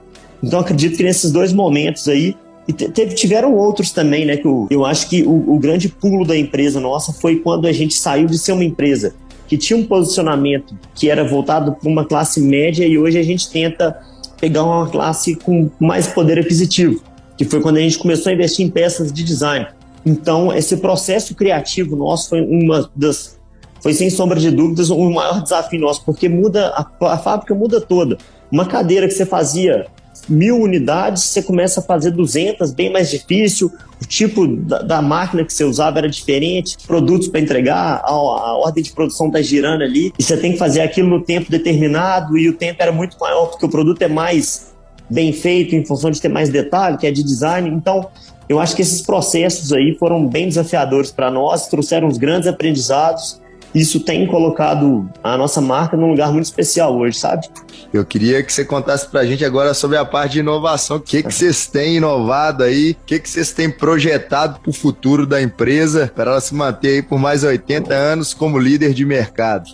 Então 0.43 0.61
acredito 0.61 0.97
que 0.97 1.03
nesses 1.03 1.31
dois 1.31 1.53
momentos 1.53 2.09
aí 2.09 2.35
e 2.69 2.73
teve, 2.73 3.15
tiveram 3.15 3.55
outros 3.55 3.93
também, 3.93 4.25
né? 4.25 4.37
Que 4.37 4.47
eu, 4.47 4.67
eu 4.71 4.85
acho 4.85 5.09
que 5.09 5.23
o, 5.23 5.55
o 5.55 5.59
grande 5.59 5.89
pulo 5.89 6.27
da 6.27 6.37
empresa 6.37 6.81
nossa 6.81 7.13
foi 7.13 7.37
quando 7.37 7.67
a 7.67 7.73
gente 7.73 7.95
saiu 7.95 8.27
de 8.27 8.39
ser 8.39 8.53
uma 8.53 8.65
empresa 8.65 9.15
que 9.47 9.57
tinha 9.57 9.79
um 9.79 9.85
posicionamento 9.85 10.77
que 10.95 11.09
era 11.09 11.23
voltado 11.23 11.73
para 11.73 11.89
uma 11.89 12.05
classe 12.05 12.41
média 12.41 12.85
e 12.85 12.99
hoje 12.99 13.19
a 13.19 13.23
gente 13.23 13.49
tenta 13.49 13.97
pegar 14.41 14.65
uma 14.65 14.89
classe 14.89 15.37
com 15.37 15.71
mais 15.81 16.09
poder 16.09 16.39
aquisitivo, 16.39 17.01
que 17.39 17.45
foi 17.45 17.61
quando 17.61 17.77
a 17.77 17.81
gente 17.81 17.99
começou 17.99 18.31
a 18.31 18.35
investir 18.35 18.67
em 18.67 18.71
peças 18.71 19.13
de 19.13 19.23
design. 19.23 19.67
Então, 20.05 20.53
esse 20.53 20.77
processo 20.77 21.35
criativo 21.35 21.97
nosso 21.97 22.29
foi 22.29 22.41
uma 22.41 22.91
das 22.95 23.37
foi 23.81 23.93
sem 23.93 24.11
sombra 24.11 24.41
de 24.41 24.51
dúvidas 24.51 24.91
o 24.91 25.11
maior 25.11 25.43
desafio 25.43 25.79
nosso, 25.79 26.05
porque 26.05 26.29
muda 26.29 26.69
a, 26.71 27.13
a 27.13 27.19
fábrica 27.19 27.55
muda 27.55 27.81
toda. 27.81 28.19
Uma 28.51 28.67
cadeira 28.67 29.07
que 29.07 29.15
você 29.15 29.25
fazia 29.25 29.87
mil 30.29 30.61
unidades, 30.61 31.25
você 31.25 31.43
começa 31.43 31.81
a 31.81 31.83
fazer 31.83 32.11
200, 32.11 32.73
bem 32.73 32.93
mais 32.93 33.11
difícil. 33.11 33.73
O 34.03 34.07
tipo 34.07 34.47
da, 34.47 34.83
da 34.83 35.03
máquina 35.03 35.45
que 35.45 35.53
você 35.53 35.65
usava 35.65 35.99
era 35.99 36.09
diferente, 36.09 36.77
produtos 36.87 37.29
para 37.29 37.41
entregar, 37.41 38.03
a, 38.05 38.11
a, 38.11 38.57
ordem 38.59 38.83
de 38.83 38.93
produção 38.93 39.29
está 39.29 39.41
girando 39.41 39.83
ali, 39.83 40.13
e 40.19 40.23
você 40.23 40.37
tem 40.37 40.53
que 40.53 40.59
fazer 40.59 40.83
aquilo 40.83 41.09
no 41.09 41.23
tempo 41.23 41.51
determinado, 41.51 42.37
e 42.37 42.49
o 42.49 42.53
tempo 42.53 42.83
era 42.83 42.93
muito 42.93 43.17
maior, 43.19 43.47
porque 43.47 43.65
o 43.65 43.69
produto 43.69 44.03
é 44.03 44.09
mais 44.09 44.75
bem 45.09 45.33
feito 45.33 45.75
em 45.75 45.85
função 45.85 46.11
de 46.11 46.21
ter 46.21 46.29
mais 46.29 46.49
detalhe, 46.51 46.99
que 46.99 47.07
é 47.07 47.11
de 47.11 47.23
design. 47.23 47.69
Então, 47.71 48.09
Eu 48.49 48.61
acho 48.61 48.77
que 48.77 48.83
esses 48.83 49.03
processos 49.03 49.73
aí 49.73 49.97
foram 49.99 50.25
bem 50.25 50.47
desafiadores 50.47 51.11
para 51.11 51.31
nós, 51.33 51.67
trouxeram 51.67 52.07
uns 52.07 52.17
grandes 52.17 52.47
aprendizados. 52.47 53.41
Isso 53.77 54.01
tem 54.01 54.27
colocado 54.27 55.07
a 55.23 55.37
nossa 55.37 55.61
marca 55.61 55.99
num 55.99 56.09
lugar 56.09 56.33
muito 56.33 56.47
especial 56.47 56.97
hoje, 56.97 57.19
sabe? 57.19 57.47
Eu 57.93 58.07
queria 58.07 58.43
que 58.43 58.51
você 58.51 58.65
contasse 58.65 59.07
para 59.07 59.21
a 59.21 59.27
gente 59.27 59.45
agora 59.45 59.75
sobre 59.75 59.99
a 59.99 60.05
parte 60.05 60.33
de 60.33 60.39
inovação. 60.39 60.97
O 60.97 61.01
que, 61.01 61.23
que 61.23 61.31
vocês 61.31 61.67
têm 61.67 61.97
inovado 61.97 62.65
aí? 62.65 62.93
O 62.93 62.97
que, 63.05 63.19
que 63.19 63.29
vocês 63.29 63.53
têm 63.53 63.71
projetado 63.71 64.61
para 64.61 64.71
o 64.71 64.73
futuro 64.73 65.27
da 65.27 65.43
empresa, 65.43 66.11
para 66.17 66.31
ela 66.31 66.41
se 66.41 66.55
manter 66.55 66.89
aí 66.89 67.03
por 67.03 67.19
mais 67.19 67.45
80 67.45 67.93
anos 67.93 68.33
como 68.33 68.59
líder 68.59 68.95
de 68.95 69.05
mercado? 69.05 69.69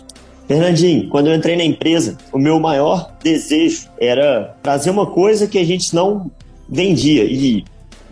Fernandinho, 0.49 1.07
quando 1.07 1.27
eu 1.27 1.35
entrei 1.35 1.55
na 1.55 1.63
empresa, 1.63 2.17
o 2.33 2.37
meu 2.37 2.59
maior 2.59 3.09
desejo 3.23 3.87
era 3.97 4.53
trazer 4.61 4.89
uma 4.89 5.07
coisa 5.07 5.47
que 5.47 5.57
a 5.57 5.63
gente 5.63 5.95
não 5.95 6.29
vendia. 6.67 7.23
E, 7.23 7.63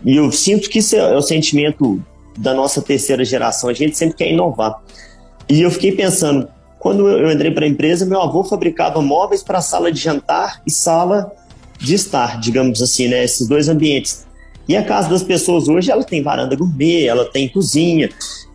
e 0.06 0.16
eu 0.16 0.32
sinto 0.32 0.70
que 0.70 0.78
isso 0.78 0.96
é 0.96 1.14
o 1.14 1.20
sentimento 1.20 2.02
da 2.38 2.54
nossa 2.54 2.80
terceira 2.80 3.26
geração. 3.26 3.68
A 3.68 3.74
gente 3.74 3.94
sempre 3.94 4.16
quer 4.16 4.32
inovar. 4.32 4.80
E 5.48 5.60
eu 5.62 5.70
fiquei 5.70 5.92
pensando, 5.92 6.48
quando 6.78 7.08
eu 7.08 7.30
entrei 7.30 7.50
para 7.50 7.64
a 7.64 7.68
empresa, 7.68 8.06
meu 8.06 8.20
avô 8.20 8.42
fabricava 8.44 9.00
móveis 9.00 9.42
para 9.42 9.60
sala 9.60 9.92
de 9.92 10.00
jantar 10.00 10.60
e 10.66 10.70
sala 10.70 11.32
de 11.78 11.94
estar, 11.94 12.40
digamos 12.40 12.80
assim, 12.80 13.08
né? 13.08 13.24
Esses 13.24 13.46
dois 13.46 13.68
ambientes. 13.68 14.26
E 14.68 14.76
a 14.76 14.82
casa 14.82 15.08
das 15.08 15.22
pessoas 15.22 15.68
hoje, 15.68 15.90
ela 15.90 16.04
tem 16.04 16.22
varanda 16.22 16.54
gourmet, 16.54 17.04
ela 17.06 17.24
tem 17.24 17.48
cozinha. 17.48 18.08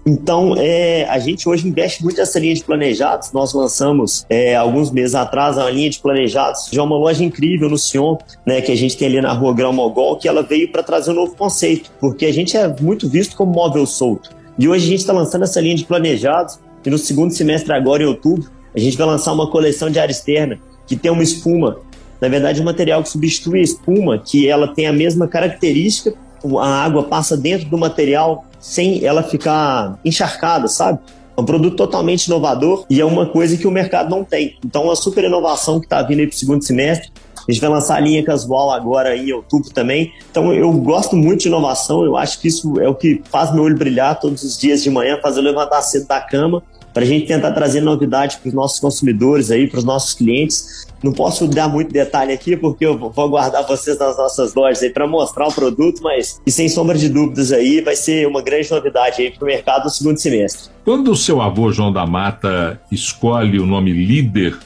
Então, 0.06 0.56
é, 0.58 1.04
a 1.10 1.20
gente 1.20 1.50
hoje 1.50 1.68
investe 1.68 2.02
muito 2.02 2.18
nessa 2.18 2.40
linha 2.40 2.56
de 2.56 2.64
planejados. 2.64 3.34
Nós 3.34 3.54
lançamos, 3.54 4.26
é, 4.30 4.56
alguns 4.56 4.90
meses 4.90 5.14
atrás, 5.14 5.58
uma 5.58 5.70
linha 5.70 5.90
de 5.90 6.00
planejados 6.00 6.70
de 6.72 6.80
uma 6.80 6.98
loja 6.98 7.24
incrível 7.26 7.70
no 7.70 7.78
Sion, 7.78 8.18
né, 8.46 8.62
que 8.62 8.72
a 8.72 8.76
gente 8.76 8.96
tem 8.96 9.10
ali 9.10 9.20
na 9.20 9.34
rua 9.34 9.54
Grão 9.54 9.74
Mogol, 9.74 10.18
que 10.18 10.28
ela 10.28 10.42
veio 10.44 10.72
para 10.72 10.82
trazer 10.82 11.12
um 11.12 11.16
novo 11.16 11.36
conceito, 11.36 11.92
porque 12.00 12.26
a 12.26 12.34
gente 12.34 12.56
é 12.56 12.74
muito 12.82 13.10
visto 13.10 13.36
como 13.36 13.52
móvel 13.52 13.86
solto. 13.86 14.30
E 14.58 14.68
hoje 14.70 14.86
a 14.86 14.90
gente 14.90 15.00
está 15.00 15.12
lançando 15.12 15.44
essa 15.44 15.60
linha 15.60 15.76
de 15.76 15.84
planejados, 15.84 16.58
e 16.88 16.90
no 16.90 16.98
segundo 16.98 17.34
semestre, 17.34 17.74
agora 17.74 18.02
em 18.02 18.06
outubro, 18.06 18.50
a 18.74 18.80
gente 18.80 18.96
vai 18.96 19.06
lançar 19.06 19.34
uma 19.34 19.52
coleção 19.52 19.90
de 19.90 20.00
área 20.00 20.14
externa 20.14 20.58
que 20.88 20.96
tem 20.96 21.12
uma 21.12 21.22
espuma. 21.22 21.80
Na 22.22 22.30
verdade, 22.30 22.62
um 22.62 22.64
material 22.64 23.04
que 23.04 23.10
substitui 23.10 23.60
a 23.60 23.64
espuma, 23.64 24.18
que 24.18 24.48
ela 24.48 24.70
tem 24.74 24.88
a 24.88 24.94
mesma 24.94 25.28
característica, 25.28 26.14
a 26.62 26.86
água 26.86 27.04
passa 27.04 27.36
dentro 27.36 27.68
do 27.68 27.78
material 27.78 28.46
sem 28.58 29.04
ela 29.04 29.22
ficar 29.22 30.00
encharcada, 30.06 30.70
sabe? 30.70 31.00
É 31.36 31.42
um 31.42 31.44
produto 31.44 31.76
totalmente 31.76 32.28
inovador 32.28 32.86
e 32.90 33.02
é 33.02 33.06
uma 33.06 33.26
coisa 33.26 33.58
que 33.58 33.68
o 33.68 33.72
mercado 33.72 34.10
não 34.10 34.24
tem. 34.24 34.56
Então, 34.66 34.86
uma 34.86 34.96
super 34.96 35.26
inovação 35.26 35.82
que 35.82 35.88
está 35.88 36.02
vindo 36.02 36.22
aí 36.22 36.28
para 36.28 36.36
o 36.36 36.38
segundo 36.40 36.64
semestre. 36.64 37.12
A 37.36 37.52
gente 37.52 37.60
vai 37.60 37.70
lançar 37.70 37.98
a 37.98 38.00
linha 38.00 38.24
Casual 38.24 38.72
agora 38.72 39.14
em 39.16 39.34
outubro 39.34 39.70
também. 39.72 40.14
Então, 40.32 40.54
eu 40.54 40.72
gosto 40.72 41.18
muito 41.18 41.42
de 41.42 41.50
inovação. 41.50 42.06
Eu 42.06 42.16
acho 42.16 42.40
que 42.40 42.48
isso 42.48 42.80
é 42.80 42.88
o 42.88 42.96
que 42.96 43.22
faz 43.30 43.54
meu 43.54 43.64
olho 43.64 43.78
brilhar 43.78 44.18
todos 44.20 44.42
os 44.44 44.58
dias 44.58 44.82
de 44.82 44.90
manhã, 44.90 45.20
fazer 45.22 45.42
eu 45.42 45.44
levantar 45.44 45.82
cedo 45.82 46.08
da 46.08 46.22
cama 46.22 46.64
para 46.98 47.06
a 47.06 47.08
gente 47.08 47.28
tentar 47.28 47.52
trazer 47.52 47.80
novidade 47.80 48.38
para 48.38 48.48
os 48.48 48.56
nossos 48.56 48.80
consumidores 48.80 49.52
aí, 49.52 49.68
para 49.68 49.78
os 49.78 49.84
nossos 49.84 50.16
clientes. 50.16 50.88
Não 51.04 51.14
posso 51.14 51.48
dar 51.48 51.68
muito 51.68 51.94
detalhe 51.94 52.34
aqui, 52.34 52.58
porque 52.58 52.84
eu 52.84 52.98
vou 52.98 53.24
aguardar 53.24 53.68
vocês 53.68 54.00
nas 54.00 54.18
nossas 54.18 54.56
lojas 54.56 54.82
aí 54.82 54.90
para 54.90 55.06
mostrar 55.06 55.48
o 55.48 55.54
produto, 55.54 56.02
mas 56.02 56.42
e 56.44 56.52
sem 56.52 56.68
sombra 56.68 56.98
de 56.98 57.08
dúvidas 57.08 57.52
aí, 57.52 57.82
vai 57.82 57.96
ser 57.96 58.26
uma 58.28 58.42
grande 58.42 58.72
novidade 58.72 59.22
aí 59.22 59.30
para 59.30 59.44
o 59.44 59.46
mercado 59.46 59.84
no 59.84 59.92
segundo 59.92 60.18
semestre. 60.18 60.72
Quando 60.84 61.12
o 61.12 61.16
seu 61.16 61.40
avô 61.40 61.72
João 61.72 61.94
da 61.94 62.04
Mata 62.04 62.82
escolhe 62.92 63.60
o 63.60 63.66
nome 63.68 63.92
líder, 63.92 64.58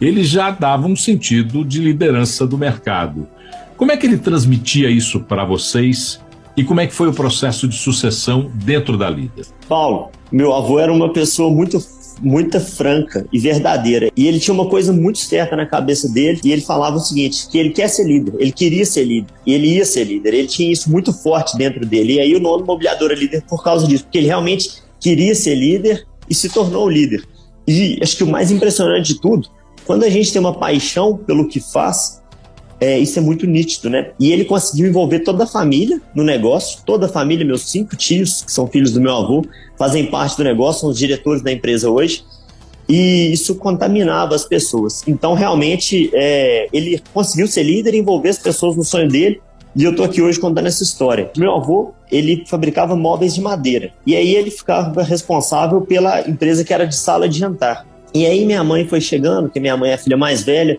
ele 0.00 0.22
já 0.22 0.52
dava 0.52 0.86
um 0.86 0.94
sentido 0.94 1.64
de 1.64 1.80
liderança 1.80 2.46
do 2.46 2.56
mercado. 2.56 3.26
Como 3.76 3.90
é 3.90 3.96
que 3.96 4.06
ele 4.06 4.18
transmitia 4.18 4.88
isso 4.88 5.18
para 5.18 5.44
vocês 5.44 6.20
e 6.56 6.64
como 6.64 6.80
é 6.80 6.86
que 6.86 6.94
foi 6.94 7.08
o 7.08 7.12
processo 7.12 7.66
de 7.66 7.76
sucessão 7.76 8.50
dentro 8.54 8.96
da 8.96 9.08
líder? 9.08 9.46
Paulo, 9.68 10.10
meu 10.30 10.52
avô 10.52 10.78
era 10.78 10.92
uma 10.92 11.12
pessoa 11.12 11.50
muito 11.50 11.78
muito 12.20 12.60
franca 12.60 13.26
e 13.32 13.38
verdadeira. 13.38 14.10
E 14.16 14.26
ele 14.26 14.38
tinha 14.38 14.54
uma 14.54 14.68
coisa 14.68 14.92
muito 14.92 15.18
certa 15.18 15.56
na 15.56 15.66
cabeça 15.66 16.08
dele, 16.08 16.40
e 16.44 16.52
ele 16.52 16.62
falava 16.62 16.96
o 16.96 17.00
seguinte, 17.00 17.48
que 17.50 17.58
ele 17.58 17.70
quer 17.70 17.88
ser 17.88 18.04
líder, 18.04 18.34
ele 18.38 18.52
queria 18.52 18.84
ser 18.84 19.04
líder, 19.04 19.32
e 19.46 19.52
ele 19.52 19.74
ia 19.74 19.84
ser 19.84 20.04
líder. 20.04 20.34
Ele 20.34 20.46
tinha 20.46 20.70
isso 20.70 20.90
muito 20.90 21.12
forte 21.12 21.56
dentro 21.56 21.84
dele. 21.84 22.14
E 22.14 22.20
aí 22.20 22.34
o 22.34 22.40
nome 22.40 22.64
Mobiliadora 22.64 23.14
Líder 23.14 23.42
por 23.48 23.62
causa 23.62 23.86
disso, 23.86 24.04
porque 24.04 24.18
ele 24.18 24.28
realmente 24.28 24.82
queria 25.00 25.34
ser 25.34 25.54
líder 25.54 26.06
e 26.28 26.34
se 26.34 26.48
tornou 26.48 26.88
líder. 26.88 27.24
E 27.66 27.98
acho 28.02 28.16
que 28.16 28.24
o 28.24 28.28
mais 28.28 28.50
impressionante 28.50 29.14
de 29.14 29.20
tudo, 29.20 29.48
quando 29.84 30.04
a 30.04 30.10
gente 30.10 30.32
tem 30.32 30.40
uma 30.40 30.54
paixão 30.54 31.16
pelo 31.16 31.48
que 31.48 31.60
faz, 31.60 32.21
é, 32.82 32.98
isso 32.98 33.16
é 33.16 33.22
muito 33.22 33.46
nítido, 33.46 33.88
né? 33.88 34.10
E 34.18 34.32
ele 34.32 34.44
conseguiu 34.44 34.88
envolver 34.88 35.20
toda 35.20 35.44
a 35.44 35.46
família 35.46 36.02
no 36.12 36.24
negócio, 36.24 36.80
toda 36.84 37.06
a 37.06 37.08
família, 37.08 37.46
meus 37.46 37.70
cinco 37.70 37.94
tios, 37.94 38.42
que 38.42 38.50
são 38.50 38.66
filhos 38.66 38.90
do 38.90 39.00
meu 39.00 39.14
avô, 39.14 39.44
fazem 39.78 40.06
parte 40.06 40.36
do 40.36 40.42
negócio, 40.42 40.80
são 40.80 40.90
os 40.90 40.98
diretores 40.98 41.42
da 41.42 41.52
empresa 41.52 41.88
hoje, 41.88 42.24
e 42.88 43.32
isso 43.32 43.54
contaminava 43.54 44.34
as 44.34 44.44
pessoas. 44.44 45.04
Então, 45.06 45.32
realmente, 45.32 46.10
é, 46.12 46.66
ele 46.72 47.00
conseguiu 47.14 47.46
ser 47.46 47.62
líder 47.62 47.94
e 47.94 47.98
envolver 47.98 48.30
as 48.30 48.38
pessoas 48.38 48.76
no 48.76 48.82
sonho 48.82 49.08
dele, 49.08 49.40
e 49.76 49.84
eu 49.84 49.94
tô 49.94 50.02
aqui 50.02 50.20
hoje 50.20 50.40
contando 50.40 50.66
essa 50.66 50.82
história. 50.82 51.30
Meu 51.36 51.54
avô, 51.54 51.92
ele 52.10 52.42
fabricava 52.48 52.96
móveis 52.96 53.32
de 53.32 53.40
madeira, 53.40 53.92
e 54.04 54.16
aí 54.16 54.34
ele 54.34 54.50
ficava 54.50 55.04
responsável 55.04 55.82
pela 55.82 56.28
empresa 56.28 56.64
que 56.64 56.74
era 56.74 56.84
de 56.84 56.96
sala 56.96 57.28
de 57.28 57.38
jantar. 57.38 57.86
E 58.12 58.26
aí 58.26 58.44
minha 58.44 58.64
mãe 58.64 58.88
foi 58.88 59.00
chegando, 59.00 59.48
que 59.48 59.60
minha 59.60 59.76
mãe 59.76 59.92
é 59.92 59.94
a 59.94 59.98
filha 59.98 60.16
mais 60.16 60.42
velha, 60.42 60.76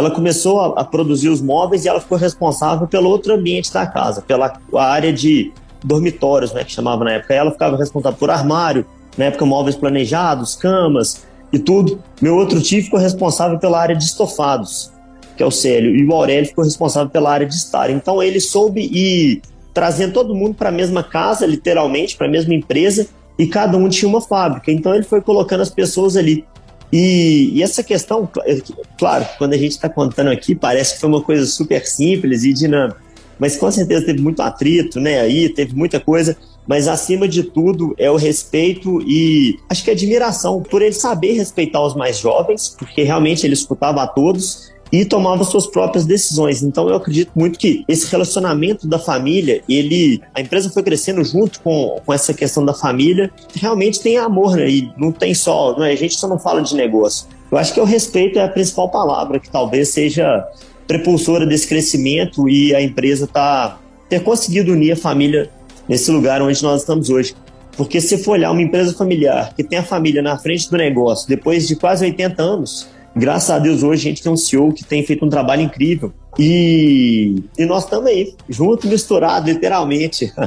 ela 0.00 0.10
começou 0.10 0.60
a, 0.60 0.80
a, 0.80 0.84
produzir 0.84 1.28
os 1.28 1.42
móveis 1.42 1.84
e 1.84 1.88
ela 1.88 2.00
ficou 2.00 2.16
responsável 2.16 2.86
pelo 2.88 3.10
outro 3.10 3.34
ambiente 3.34 3.70
da 3.70 3.86
casa, 3.86 4.22
pela 4.22 4.58
área 4.74 5.12
de 5.12 5.52
dormitórios, 5.84 6.52
né, 6.52 6.64
que 6.64 6.72
chamava 6.72 7.04
na 7.04 7.12
época. 7.12 7.34
Ela 7.34 7.50
ficava 7.50 7.76
responsável 7.76 8.18
por 8.18 8.30
armário, 8.30 8.86
na 9.16 9.26
época 9.26 9.44
móveis 9.44 9.76
planejados, 9.76 10.56
camas 10.56 11.26
e 11.52 11.58
tudo. 11.58 12.02
Meu 12.20 12.34
outro 12.34 12.60
tio 12.62 12.82
ficou 12.82 12.98
responsável 12.98 13.58
pela 13.58 13.78
área 13.78 13.94
de 13.94 14.04
estofados, 14.04 14.90
que 15.36 15.42
é 15.42 15.46
o 15.46 15.50
Célio, 15.50 15.94
e 15.94 16.06
o 16.06 16.12
Aurélio 16.14 16.48
ficou 16.48 16.64
responsável 16.64 17.10
pela 17.10 17.30
área 17.30 17.46
de 17.46 17.54
estar. 17.54 17.90
Então 17.90 18.22
ele 18.22 18.40
soube 18.40 18.80
ir 18.80 19.42
trazendo 19.74 20.14
todo 20.14 20.34
mundo 20.34 20.54
para 20.54 20.70
a 20.70 20.72
mesma 20.72 21.02
casa, 21.02 21.46
literalmente, 21.46 22.16
para 22.16 22.26
a 22.26 22.30
mesma 22.30 22.54
empresa, 22.54 23.06
e 23.38 23.46
cada 23.46 23.76
um 23.76 23.88
tinha 23.88 24.08
uma 24.08 24.22
fábrica. 24.22 24.72
Então 24.72 24.94
ele 24.94 25.04
foi 25.04 25.20
colocando 25.20 25.60
as 25.60 25.70
pessoas 25.70 26.16
ali. 26.16 26.44
E, 26.92 27.50
e, 27.54 27.62
essa 27.62 27.82
questão, 27.82 28.28
é 28.44 28.58
claro, 28.98 29.26
quando 29.38 29.52
a 29.52 29.56
gente 29.56 29.72
está 29.72 29.88
contando 29.88 30.30
aqui, 30.30 30.54
parece 30.54 30.94
que 30.94 31.00
foi 31.00 31.08
uma 31.08 31.22
coisa 31.22 31.46
super 31.46 31.86
simples 31.86 32.42
e 32.42 32.52
dinâmica, 32.52 33.00
mas 33.38 33.56
com 33.56 33.70
certeza 33.70 34.06
teve 34.06 34.20
muito 34.20 34.42
atrito, 34.42 34.98
né? 35.00 35.20
Aí 35.20 35.48
teve 35.48 35.74
muita 35.74 36.00
coisa, 36.00 36.36
mas 36.66 36.88
acima 36.88 37.28
de 37.28 37.44
tudo 37.44 37.94
é 37.96 38.10
o 38.10 38.16
respeito 38.16 39.00
e 39.02 39.58
acho 39.68 39.84
que 39.84 39.90
admiração 39.90 40.62
por 40.62 40.82
ele 40.82 40.92
saber 40.92 41.32
respeitar 41.32 41.80
os 41.80 41.94
mais 41.94 42.18
jovens, 42.18 42.74
porque 42.78 43.02
realmente 43.02 43.46
ele 43.46 43.54
escutava 43.54 44.02
a 44.02 44.06
todos 44.06 44.72
e 44.92 45.04
tomava 45.04 45.44
suas 45.44 45.66
próprias 45.66 46.04
decisões. 46.04 46.62
Então 46.62 46.88
eu 46.88 46.96
acredito 46.96 47.30
muito 47.34 47.58
que 47.58 47.84
esse 47.86 48.10
relacionamento 48.10 48.86
da 48.86 48.98
família, 48.98 49.62
ele, 49.68 50.20
a 50.34 50.40
empresa 50.40 50.70
foi 50.70 50.82
crescendo 50.82 51.24
junto 51.24 51.60
com, 51.60 52.00
com 52.04 52.12
essa 52.12 52.34
questão 52.34 52.64
da 52.64 52.74
família, 52.74 53.30
realmente 53.54 54.00
tem 54.00 54.18
amor, 54.18 54.56
né? 54.56 54.68
E 54.68 54.92
não 54.96 55.12
tem 55.12 55.34
só, 55.34 55.76
não 55.76 55.84
é, 55.84 55.92
a 55.92 55.96
gente 55.96 56.14
só 56.14 56.26
não 56.26 56.38
fala 56.38 56.62
de 56.62 56.74
negócio. 56.74 57.26
Eu 57.50 57.58
acho 57.58 57.74
que 57.74 57.80
o 57.80 57.84
respeito 57.84 58.38
é 58.38 58.44
a 58.44 58.48
principal 58.48 58.88
palavra 58.88 59.38
que 59.38 59.50
talvez 59.50 59.88
seja 59.90 60.46
prepulsora 60.86 61.46
desse 61.46 61.68
crescimento 61.68 62.48
e 62.48 62.74
a 62.74 62.82
empresa 62.82 63.26
tá 63.26 63.78
ter 64.08 64.22
conseguido 64.22 64.72
unir 64.72 64.92
a 64.92 64.96
família 64.96 65.48
nesse 65.88 66.10
lugar 66.10 66.42
onde 66.42 66.62
nós 66.62 66.80
estamos 66.80 67.10
hoje. 67.10 67.34
Porque 67.76 68.00
se 68.00 68.18
for 68.18 68.32
olhar 68.32 68.50
uma 68.50 68.60
empresa 68.60 68.92
familiar 68.92 69.54
que 69.54 69.62
tem 69.62 69.78
a 69.78 69.82
família 69.82 70.20
na 70.20 70.36
frente 70.36 70.68
do 70.68 70.76
negócio 70.76 71.28
depois 71.28 71.66
de 71.66 71.76
quase 71.76 72.04
80 72.04 72.42
anos, 72.42 72.88
Graças 73.14 73.50
a 73.50 73.58
Deus 73.58 73.82
hoje 73.82 74.06
a 74.06 74.10
gente 74.10 74.22
tem 74.22 74.32
um 74.32 74.36
CEO 74.36 74.72
que 74.72 74.84
tem 74.84 75.04
feito 75.04 75.24
um 75.24 75.28
trabalho 75.28 75.62
incrível. 75.62 76.12
E, 76.38 77.42
e 77.58 77.66
nós 77.66 77.86
aí, 77.92 78.34
junto, 78.48 78.86
misturado, 78.86 79.50
literalmente. 79.50 80.32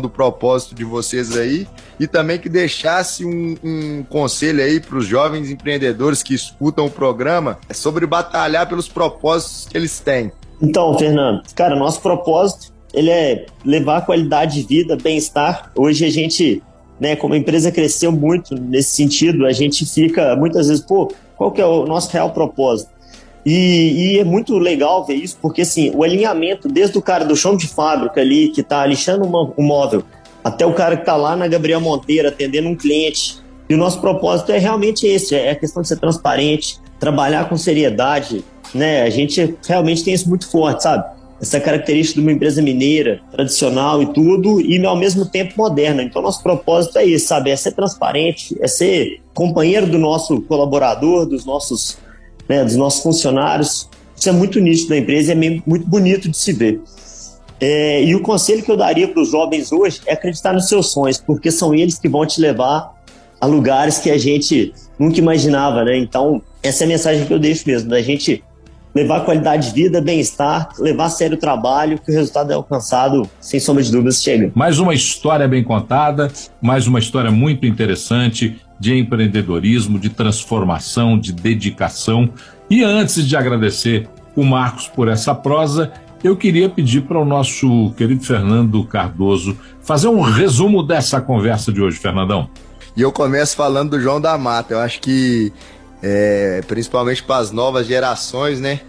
do 0.00 0.08
propósito 0.08 0.74
de 0.74 0.84
vocês 0.84 1.36
aí 1.36 1.66
e 2.00 2.06
também 2.06 2.38
que 2.38 2.48
deixasse 2.48 3.24
um, 3.24 3.56
um 3.62 4.02
conselho 4.08 4.62
aí 4.62 4.80
para 4.80 4.96
os 4.96 5.06
jovens 5.06 5.50
empreendedores 5.50 6.22
que 6.22 6.34
escutam 6.34 6.86
o 6.86 6.90
programa 6.90 7.58
sobre 7.72 8.06
batalhar 8.06 8.68
pelos 8.68 8.88
propósitos 8.88 9.68
que 9.70 9.76
eles 9.76 10.00
têm. 10.00 10.32
Então, 10.60 10.96
Fernando, 10.98 11.42
cara, 11.54 11.76
nosso 11.76 12.00
propósito 12.00 12.72
ele 12.94 13.10
é 13.10 13.46
levar 13.64 14.04
qualidade 14.04 14.62
de 14.62 14.66
vida, 14.66 14.96
bem-estar. 14.96 15.72
Hoje 15.74 16.04
a 16.04 16.10
gente, 16.10 16.62
né, 17.00 17.16
como 17.16 17.34
a 17.34 17.38
empresa 17.38 17.72
cresceu 17.72 18.12
muito 18.12 18.54
nesse 18.54 18.90
sentido, 18.90 19.46
a 19.46 19.52
gente 19.52 19.86
fica 19.86 20.36
muitas 20.36 20.68
vezes, 20.68 20.84
pô, 20.84 21.12
qual 21.36 21.50
que 21.50 21.60
é 21.60 21.66
o 21.66 21.84
nosso 21.86 22.10
real 22.10 22.30
propósito. 22.30 22.90
E, 23.44 24.14
e, 24.14 24.18
é 24.20 24.24
muito 24.24 24.56
legal 24.56 25.04
ver 25.04 25.14
isso, 25.14 25.36
porque 25.42 25.62
assim, 25.62 25.90
o 25.94 26.04
alinhamento, 26.04 26.68
desde 26.68 26.96
o 26.96 27.02
cara 27.02 27.24
do 27.24 27.34
chão 27.34 27.56
de 27.56 27.66
fábrica 27.66 28.20
ali, 28.20 28.48
que 28.50 28.60
está 28.60 28.86
lixando 28.86 29.24
uma, 29.24 29.52
um 29.58 29.64
móvel, 29.64 30.04
até 30.44 30.64
o 30.64 30.72
cara 30.72 30.96
que 30.96 31.02
está 31.02 31.16
lá 31.16 31.36
na 31.36 31.48
Gabriel 31.48 31.80
Monteiro 31.80 32.28
atendendo 32.28 32.68
um 32.68 32.76
cliente. 32.76 33.40
E 33.68 33.74
o 33.74 33.78
nosso 33.78 34.00
propósito 34.00 34.52
é 34.52 34.58
realmente 34.58 35.06
esse, 35.06 35.34
é 35.34 35.50
a 35.50 35.56
questão 35.56 35.82
de 35.82 35.88
ser 35.88 35.98
transparente, 35.98 36.78
trabalhar 37.00 37.48
com 37.48 37.56
seriedade, 37.56 38.44
né? 38.74 39.02
A 39.02 39.10
gente 39.10 39.56
realmente 39.66 40.04
tem 40.04 40.14
isso 40.14 40.28
muito 40.28 40.48
forte, 40.48 40.84
sabe? 40.84 41.04
Essa 41.42 41.58
característica 41.58 42.20
de 42.20 42.24
uma 42.24 42.32
empresa 42.32 42.62
mineira, 42.62 43.20
tradicional 43.32 44.00
e 44.00 44.06
tudo, 44.12 44.60
e 44.60 44.86
ao 44.86 44.96
mesmo 44.96 45.26
tempo 45.26 45.54
moderna. 45.56 46.00
Então, 46.00 46.22
nosso 46.22 46.40
propósito 46.40 46.98
é 46.98 47.04
esse, 47.04 47.26
sabe? 47.26 47.50
É 47.50 47.56
ser 47.56 47.72
transparente, 47.72 48.56
é 48.60 48.68
ser 48.68 49.20
companheiro 49.34 49.88
do 49.88 49.98
nosso 49.98 50.40
colaborador, 50.42 51.26
dos 51.26 51.44
nossos, 51.44 51.98
né, 52.48 52.64
dos 52.64 52.76
nossos 52.76 53.02
funcionários. 53.02 53.88
Isso 54.16 54.28
é 54.28 54.32
muito 54.32 54.60
nítido 54.60 54.90
da 54.90 54.98
empresa 54.98 55.34
e 55.34 55.36
é 55.36 55.60
muito 55.66 55.84
bonito 55.88 56.28
de 56.28 56.36
se 56.36 56.52
ver. 56.52 56.80
É, 57.60 58.04
e 58.04 58.14
o 58.14 58.22
conselho 58.22 58.62
que 58.62 58.70
eu 58.70 58.76
daria 58.76 59.08
para 59.08 59.20
os 59.20 59.32
jovens 59.32 59.72
hoje 59.72 60.00
é 60.06 60.12
acreditar 60.12 60.52
nos 60.52 60.68
seus 60.68 60.92
sonhos, 60.92 61.18
porque 61.18 61.50
são 61.50 61.74
eles 61.74 61.98
que 61.98 62.08
vão 62.08 62.24
te 62.24 62.40
levar 62.40 63.02
a 63.40 63.46
lugares 63.46 63.98
que 63.98 64.12
a 64.12 64.18
gente 64.18 64.72
nunca 64.96 65.18
imaginava, 65.18 65.82
né? 65.82 65.96
Então, 65.96 66.40
essa 66.62 66.84
é 66.84 66.86
a 66.86 66.88
mensagem 66.88 67.26
que 67.26 67.34
eu 67.34 67.38
deixo 67.40 67.64
mesmo, 67.66 67.90
da 67.90 68.00
gente 68.00 68.44
levar 68.94 69.24
qualidade 69.24 69.68
de 69.68 69.74
vida, 69.74 70.00
bem-estar, 70.00 70.68
levar 70.78 71.06
a 71.06 71.10
sério 71.10 71.36
o 71.36 71.40
trabalho, 71.40 71.98
que 71.98 72.10
o 72.10 72.14
resultado 72.14 72.50
é 72.50 72.54
alcançado, 72.54 73.28
sem 73.40 73.58
sombra 73.58 73.82
de 73.82 73.90
dúvidas, 73.90 74.22
chega. 74.22 74.52
Mais 74.54 74.78
uma 74.78 74.94
história 74.94 75.48
bem 75.48 75.64
contada, 75.64 76.30
mais 76.60 76.86
uma 76.86 76.98
história 76.98 77.30
muito 77.30 77.66
interessante 77.66 78.60
de 78.78 78.98
empreendedorismo, 78.98 79.98
de 79.98 80.10
transformação, 80.10 81.18
de 81.18 81.32
dedicação. 81.32 82.28
E 82.68 82.82
antes 82.82 83.26
de 83.26 83.36
agradecer 83.36 84.08
o 84.36 84.44
Marcos 84.44 84.88
por 84.88 85.08
essa 85.08 85.34
prosa, 85.34 85.92
eu 86.22 86.36
queria 86.36 86.68
pedir 86.68 87.02
para 87.02 87.18
o 87.18 87.24
nosso 87.24 87.92
querido 87.96 88.24
Fernando 88.24 88.84
Cardoso 88.84 89.56
fazer 89.82 90.08
um 90.08 90.20
resumo 90.20 90.82
dessa 90.82 91.20
conversa 91.20 91.72
de 91.72 91.80
hoje, 91.80 91.98
Fernandão. 91.98 92.48
E 92.96 93.00
eu 93.00 93.10
começo 93.10 93.56
falando 93.56 93.90
do 93.90 94.00
João 94.00 94.20
da 94.20 94.36
Mata. 94.36 94.74
Eu 94.74 94.80
acho 94.80 95.00
que 95.00 95.52
é, 96.02 96.60
principalmente 96.66 97.22
para 97.22 97.36
as 97.36 97.50
novas 97.50 97.86
gerações, 97.86 98.60
né? 98.60 98.80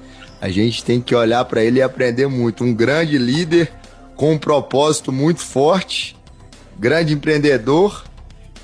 A 0.42 0.50
gente 0.50 0.84
tem 0.84 1.00
que 1.00 1.16
olhar 1.16 1.46
para 1.46 1.64
ele 1.64 1.80
e 1.80 1.82
aprender 1.82 2.28
muito. 2.28 2.66
Um 2.66 2.74
grande 2.74 3.18
líder 3.18 3.72
com 4.16 4.34
um 4.34 4.38
propósito 4.38 5.12
muito 5.12 5.40
forte, 5.40 6.18
grande 6.78 7.14
empreendedor 7.14 8.04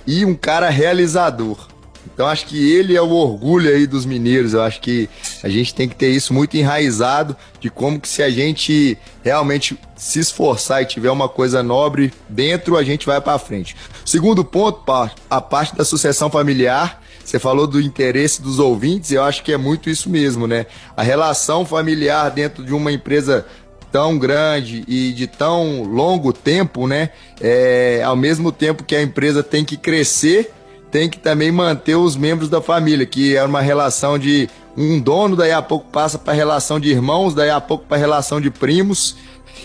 e 0.06 0.26
um 0.26 0.36
cara 0.36 0.70
realizador. 0.70 1.69
Então 2.14 2.28
acho 2.28 2.46
que 2.46 2.72
ele 2.74 2.96
é 2.96 3.02
o 3.02 3.10
orgulho 3.10 3.70
aí 3.70 3.88
dos 3.88 4.06
mineiros. 4.06 4.54
Eu 4.54 4.62
acho 4.62 4.82
que 4.82 5.10
a 5.44 5.50
gente 5.50 5.74
tem 5.74 5.88
que 5.88 5.96
ter 5.96 6.10
isso 6.10 6.34
muito 6.34 6.56
enraizado 6.58 7.36
de 7.60 7.70
como 7.70 8.00
que 8.00 8.08
se 8.08 8.24
a 8.24 8.30
gente 8.30 8.98
realmente 9.24 9.78
se 9.96 10.20
esforçar 10.20 10.82
e 10.82 10.86
tiver 10.86 11.12
uma 11.12 11.30
coisa 11.30 11.62
nobre 11.62 12.14
dentro, 12.28 12.78
a 12.78 12.84
gente 12.84 13.06
vai 13.06 13.20
para 13.20 13.38
frente. 13.38 13.76
Segundo 14.06 14.44
ponto, 14.44 14.84
a 15.30 15.42
parte 15.42 15.76
da 15.76 15.86
sucessão 15.86 16.30
familiar. 16.30 17.02
Você 17.24 17.38
falou 17.38 17.68
do 17.68 17.80
interesse 17.80 18.42
dos 18.42 18.58
ouvintes, 18.58 19.12
eu 19.12 19.24
acho 19.24 19.44
que 19.44 19.54
é 19.54 19.58
muito 19.58 19.88
isso 19.88 20.10
mesmo, 20.10 20.48
né? 20.48 20.66
A 20.98 21.04
relação 21.04 21.64
familiar 21.64 22.32
dentro 22.32 22.66
de 22.66 22.74
uma 22.74 22.92
empresa 22.92 23.46
tão 23.92 24.18
grande 24.18 24.84
e 24.88 25.12
de 25.14 25.28
tão 25.28 25.84
longo 25.84 26.34
tempo, 26.34 26.88
né? 26.88 27.10
É, 27.40 28.02
ao 28.04 28.16
mesmo 28.16 28.52
tempo 28.52 28.84
que 28.84 28.96
a 28.96 29.02
empresa 29.02 29.44
tem 29.44 29.64
que 29.64 29.78
crescer, 29.78 30.52
tem 30.92 31.10
que 31.10 31.20
também 31.20 31.52
manter 31.52 31.96
os 31.96 32.16
membros 32.16 32.50
da 32.50 32.62
família, 32.62 33.06
que 33.06 33.36
é 33.36 33.44
uma 33.44 33.62
relação 33.62 34.18
de 34.18 34.50
um 34.76 35.00
dono, 35.00 35.36
daí 35.36 35.52
a 35.52 35.62
pouco 35.62 35.90
passa 35.92 36.18
para 36.18 36.34
relação 36.34 36.80
de 36.80 36.90
irmãos, 36.90 37.34
daí 37.34 37.50
a 37.50 37.62
pouco 37.62 37.86
para 37.86 37.98
relação 37.98 38.40
de 38.40 38.50
primos. 38.50 39.16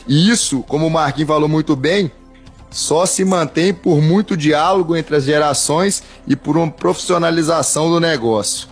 E 0.07 0.28
isso, 0.31 0.62
como 0.69 0.87
o 0.87 0.90
Marquinhos 0.90 1.28
falou 1.28 1.49
muito 1.49 1.75
bem, 1.76 2.11
só 2.71 3.07
se 3.07 3.25
mantém 3.25 3.73
por 3.73 4.02
muito 4.02 4.37
diálogo 4.37 4.97
entre 4.97 5.16
as 5.16 5.25
gerações 5.25 6.02
e 6.26 6.35
por 6.35 6.57
uma 6.57 6.71
profissionalização 6.71 7.88
do 7.88 8.00
negócio. 8.00 8.69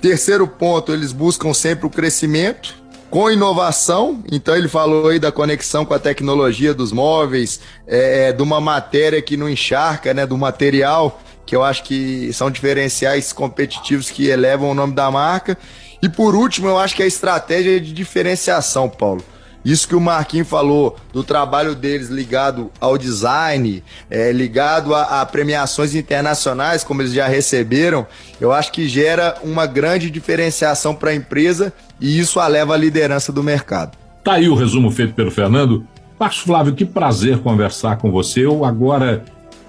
Terceiro 0.00 0.46
ponto, 0.46 0.92
eles 0.92 1.12
buscam 1.12 1.54
sempre 1.54 1.86
o 1.86 1.90
crescimento 1.90 2.76
com 3.10 3.30
inovação. 3.30 4.22
Então 4.30 4.54
ele 4.54 4.68
falou 4.68 5.08
aí 5.08 5.18
da 5.18 5.32
conexão 5.32 5.84
com 5.86 5.94
a 5.94 5.98
tecnologia 5.98 6.74
dos 6.74 6.92
móveis, 6.92 7.60
é, 7.86 8.28
é 8.28 8.32
de 8.32 8.42
uma 8.42 8.60
matéria 8.60 9.22
que 9.22 9.36
não 9.36 9.48
encharca, 9.48 10.12
né, 10.12 10.26
do 10.26 10.36
material 10.36 11.20
que 11.46 11.54
eu 11.54 11.62
acho 11.62 11.84
que 11.84 12.30
são 12.32 12.50
diferenciais 12.50 13.32
competitivos 13.32 14.10
que 14.10 14.26
elevam 14.26 14.70
o 14.70 14.74
nome 14.74 14.94
da 14.94 15.10
marca. 15.10 15.56
E 16.02 16.08
por 16.08 16.34
último, 16.34 16.68
eu 16.68 16.78
acho 16.78 16.94
que 16.94 17.02
a 17.02 17.06
estratégia 17.06 17.80
de 17.80 17.92
diferenciação, 17.92 18.88
Paulo. 18.88 19.24
Isso 19.64 19.88
que 19.88 19.96
o 19.96 20.00
Marquinhos 20.00 20.48
falou 20.48 20.96
do 21.12 21.24
trabalho 21.24 21.74
deles 21.74 22.08
ligado 22.08 22.70
ao 22.78 22.96
design, 22.96 23.82
é, 24.08 24.30
ligado 24.30 24.94
a, 24.94 25.20
a, 25.20 25.26
premiações 25.26 25.92
internacionais, 25.92 26.84
como 26.84 27.02
eles 27.02 27.12
já 27.12 27.26
receberam, 27.26 28.06
eu 28.40 28.52
acho 28.52 28.70
que 28.70 28.88
gera 28.88 29.36
uma 29.42 29.66
grande 29.66 30.08
diferenciação 30.08 30.94
para 30.94 31.10
a 31.10 31.14
empresa 31.16 31.72
e 32.00 32.16
isso 32.16 32.38
a 32.38 32.46
leva 32.46 32.74
à 32.74 32.76
liderança 32.76 33.32
do 33.32 33.42
mercado. 33.42 33.98
Tá 34.22 34.34
aí 34.34 34.48
o 34.48 34.54
resumo 34.54 34.88
feito 34.92 35.14
pelo 35.14 35.32
Fernando. 35.32 35.84
Marcos 36.18 36.38
Flávio, 36.38 36.72
que 36.72 36.84
prazer 36.84 37.38
conversar 37.38 37.96
com 37.98 38.12
você. 38.12 38.46
Eu 38.46 38.64
agora, 38.64 39.24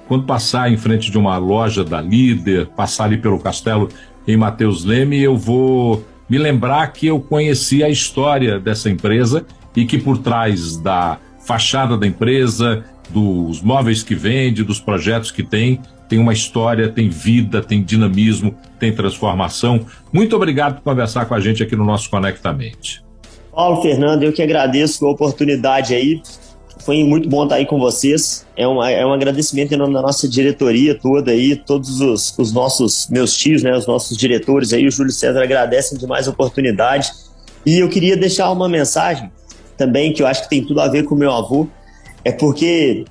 quando 0.07 0.25
passar 0.25 0.71
em 0.71 0.77
frente 0.77 1.11
de 1.11 1.17
uma 1.17 1.37
loja 1.37 1.83
da 1.83 2.01
Líder, 2.01 2.67
passar 2.67 3.05
ali 3.05 3.17
pelo 3.17 3.39
castelo 3.39 3.89
em 4.27 4.37
Mateus 4.37 4.83
Leme, 4.83 5.21
eu 5.21 5.37
vou 5.37 6.03
me 6.29 6.37
lembrar 6.37 6.91
que 6.91 7.07
eu 7.07 7.19
conheci 7.19 7.83
a 7.83 7.89
história 7.89 8.59
dessa 8.59 8.89
empresa 8.89 9.45
e 9.75 9.85
que 9.85 9.97
por 9.97 10.17
trás 10.17 10.77
da 10.77 11.17
fachada 11.45 11.97
da 11.97 12.05
empresa, 12.05 12.83
dos 13.09 13.61
móveis 13.61 14.03
que 14.03 14.15
vende, 14.15 14.63
dos 14.63 14.79
projetos 14.79 15.31
que 15.31 15.43
tem, 15.43 15.79
tem 16.09 16.19
uma 16.19 16.33
história, 16.33 16.89
tem 16.89 17.09
vida, 17.09 17.61
tem 17.61 17.83
dinamismo, 17.83 18.55
tem 18.79 18.93
transformação. 18.93 19.85
Muito 20.11 20.35
obrigado 20.35 20.75
por 20.75 20.83
conversar 20.83 21.25
com 21.25 21.33
a 21.33 21.39
gente 21.39 21.63
aqui 21.63 21.75
no 21.75 21.85
nosso 21.85 22.09
Conectamente. 22.09 23.03
Paulo 23.51 23.81
Fernando, 23.81 24.23
eu 24.23 24.31
que 24.31 24.41
agradeço 24.41 25.05
a 25.05 25.11
oportunidade 25.11 25.93
aí. 25.93 26.21
Foi 26.79 27.03
muito 27.03 27.27
bom 27.27 27.43
estar 27.43 27.55
aí 27.55 27.65
com 27.65 27.79
vocês. 27.79 28.45
É, 28.55 28.67
uma, 28.67 28.89
é 28.89 29.05
um 29.05 29.13
agradecimento 29.13 29.73
em 29.73 29.77
nome 29.77 29.93
da 29.93 30.01
nossa 30.01 30.27
diretoria 30.27 30.95
toda 30.95 31.31
aí, 31.31 31.55
todos 31.55 32.01
os, 32.01 32.37
os 32.37 32.53
nossos 32.53 33.07
meus 33.09 33.35
tios, 33.35 33.63
né, 33.63 33.75
os 33.75 33.87
nossos 33.87 34.17
diretores 34.17 34.73
aí, 34.73 34.87
o 34.87 34.91
Júlio 34.91 35.11
César 35.11 35.41
agradecem 35.41 35.97
demais 35.97 36.27
a 36.27 36.31
oportunidade. 36.31 37.11
E 37.65 37.79
eu 37.79 37.89
queria 37.89 38.15
deixar 38.15 38.51
uma 38.51 38.69
mensagem 38.69 39.31
também, 39.75 40.13
que 40.13 40.21
eu 40.21 40.27
acho 40.27 40.43
que 40.43 40.49
tem 40.49 40.63
tudo 40.63 40.81
a 40.81 40.87
ver 40.87 41.03
com 41.03 41.15
o 41.15 41.17
meu 41.17 41.31
avô, 41.31 41.67
é 42.23 42.31
porque 42.31 43.05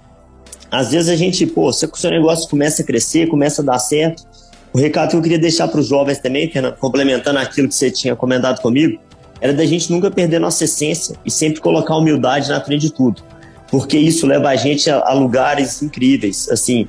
às 0.71 0.91
vezes 0.91 1.09
a 1.09 1.17
gente, 1.17 1.47
pô, 1.47 1.73
se 1.73 1.87
o 1.87 1.97
seu 1.97 2.11
negócio 2.11 2.49
começa 2.49 2.83
a 2.83 2.85
crescer, 2.85 3.29
começa 3.29 3.63
a 3.63 3.65
dar 3.65 3.79
certo, 3.79 4.25
o 4.73 4.79
recado 4.79 5.11
que 5.11 5.17
eu 5.17 5.23
queria 5.23 5.39
deixar 5.39 5.69
para 5.69 5.81
os 5.81 5.87
jovens 5.87 6.19
também, 6.19 6.51
complementando 6.79 7.39
aquilo 7.39 7.69
que 7.69 7.75
você 7.75 7.91
tinha 7.91 8.15
comentado 8.17 8.61
comigo, 8.61 9.01
era 9.41 9.53
da 9.53 9.65
gente 9.65 9.91
nunca 9.91 10.11
perder 10.11 10.39
nossa 10.39 10.65
essência 10.65 11.17
e 11.25 11.31
sempre 11.31 11.61
colocar 11.61 11.97
humildade 11.97 12.49
na 12.49 12.61
frente 12.61 12.83
de 12.83 12.93
tudo. 12.93 13.23
Porque 13.71 13.99
isso 13.99 14.27
leva 14.27 14.49
a 14.49 14.57
gente 14.57 14.89
a, 14.91 15.01
a 15.01 15.13
lugares 15.13 15.83
incríveis, 15.83 16.49
assim. 16.49 16.87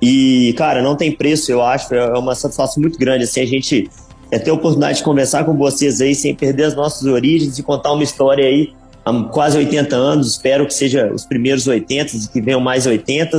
E, 0.00 0.54
cara, 0.56 0.82
não 0.82 0.96
tem 0.96 1.12
preço, 1.12 1.52
eu 1.52 1.62
acho, 1.62 1.94
é 1.94 2.18
uma 2.18 2.34
satisfação 2.34 2.80
muito 2.80 2.98
grande, 2.98 3.24
assim, 3.24 3.40
a 3.40 3.46
gente 3.46 3.90
é 4.30 4.38
ter 4.38 4.50
a 4.50 4.54
oportunidade 4.54 4.98
de 4.98 5.04
conversar 5.04 5.44
com 5.44 5.56
vocês 5.56 6.00
aí 6.00 6.14
sem 6.14 6.34
perder 6.34 6.64
as 6.64 6.74
nossas 6.74 7.04
origens 7.04 7.58
e 7.58 7.62
contar 7.62 7.92
uma 7.92 8.04
história 8.04 8.46
aí 8.46 8.72
há 9.04 9.24
quase 9.24 9.58
80 9.58 9.96
anos, 9.96 10.28
espero 10.32 10.66
que 10.66 10.74
seja 10.74 11.10
os 11.12 11.24
primeiros 11.24 11.66
80 11.66 12.16
e 12.16 12.28
que 12.28 12.40
venham 12.40 12.60
mais 12.60 12.86
80. 12.86 13.36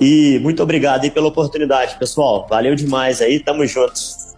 E 0.00 0.38
muito 0.42 0.62
obrigado 0.62 1.04
aí 1.04 1.10
pela 1.10 1.28
oportunidade, 1.28 1.98
pessoal. 1.98 2.46
Valeu 2.48 2.74
demais 2.74 3.20
aí, 3.20 3.40
tamo 3.40 3.66
juntos. 3.66 4.34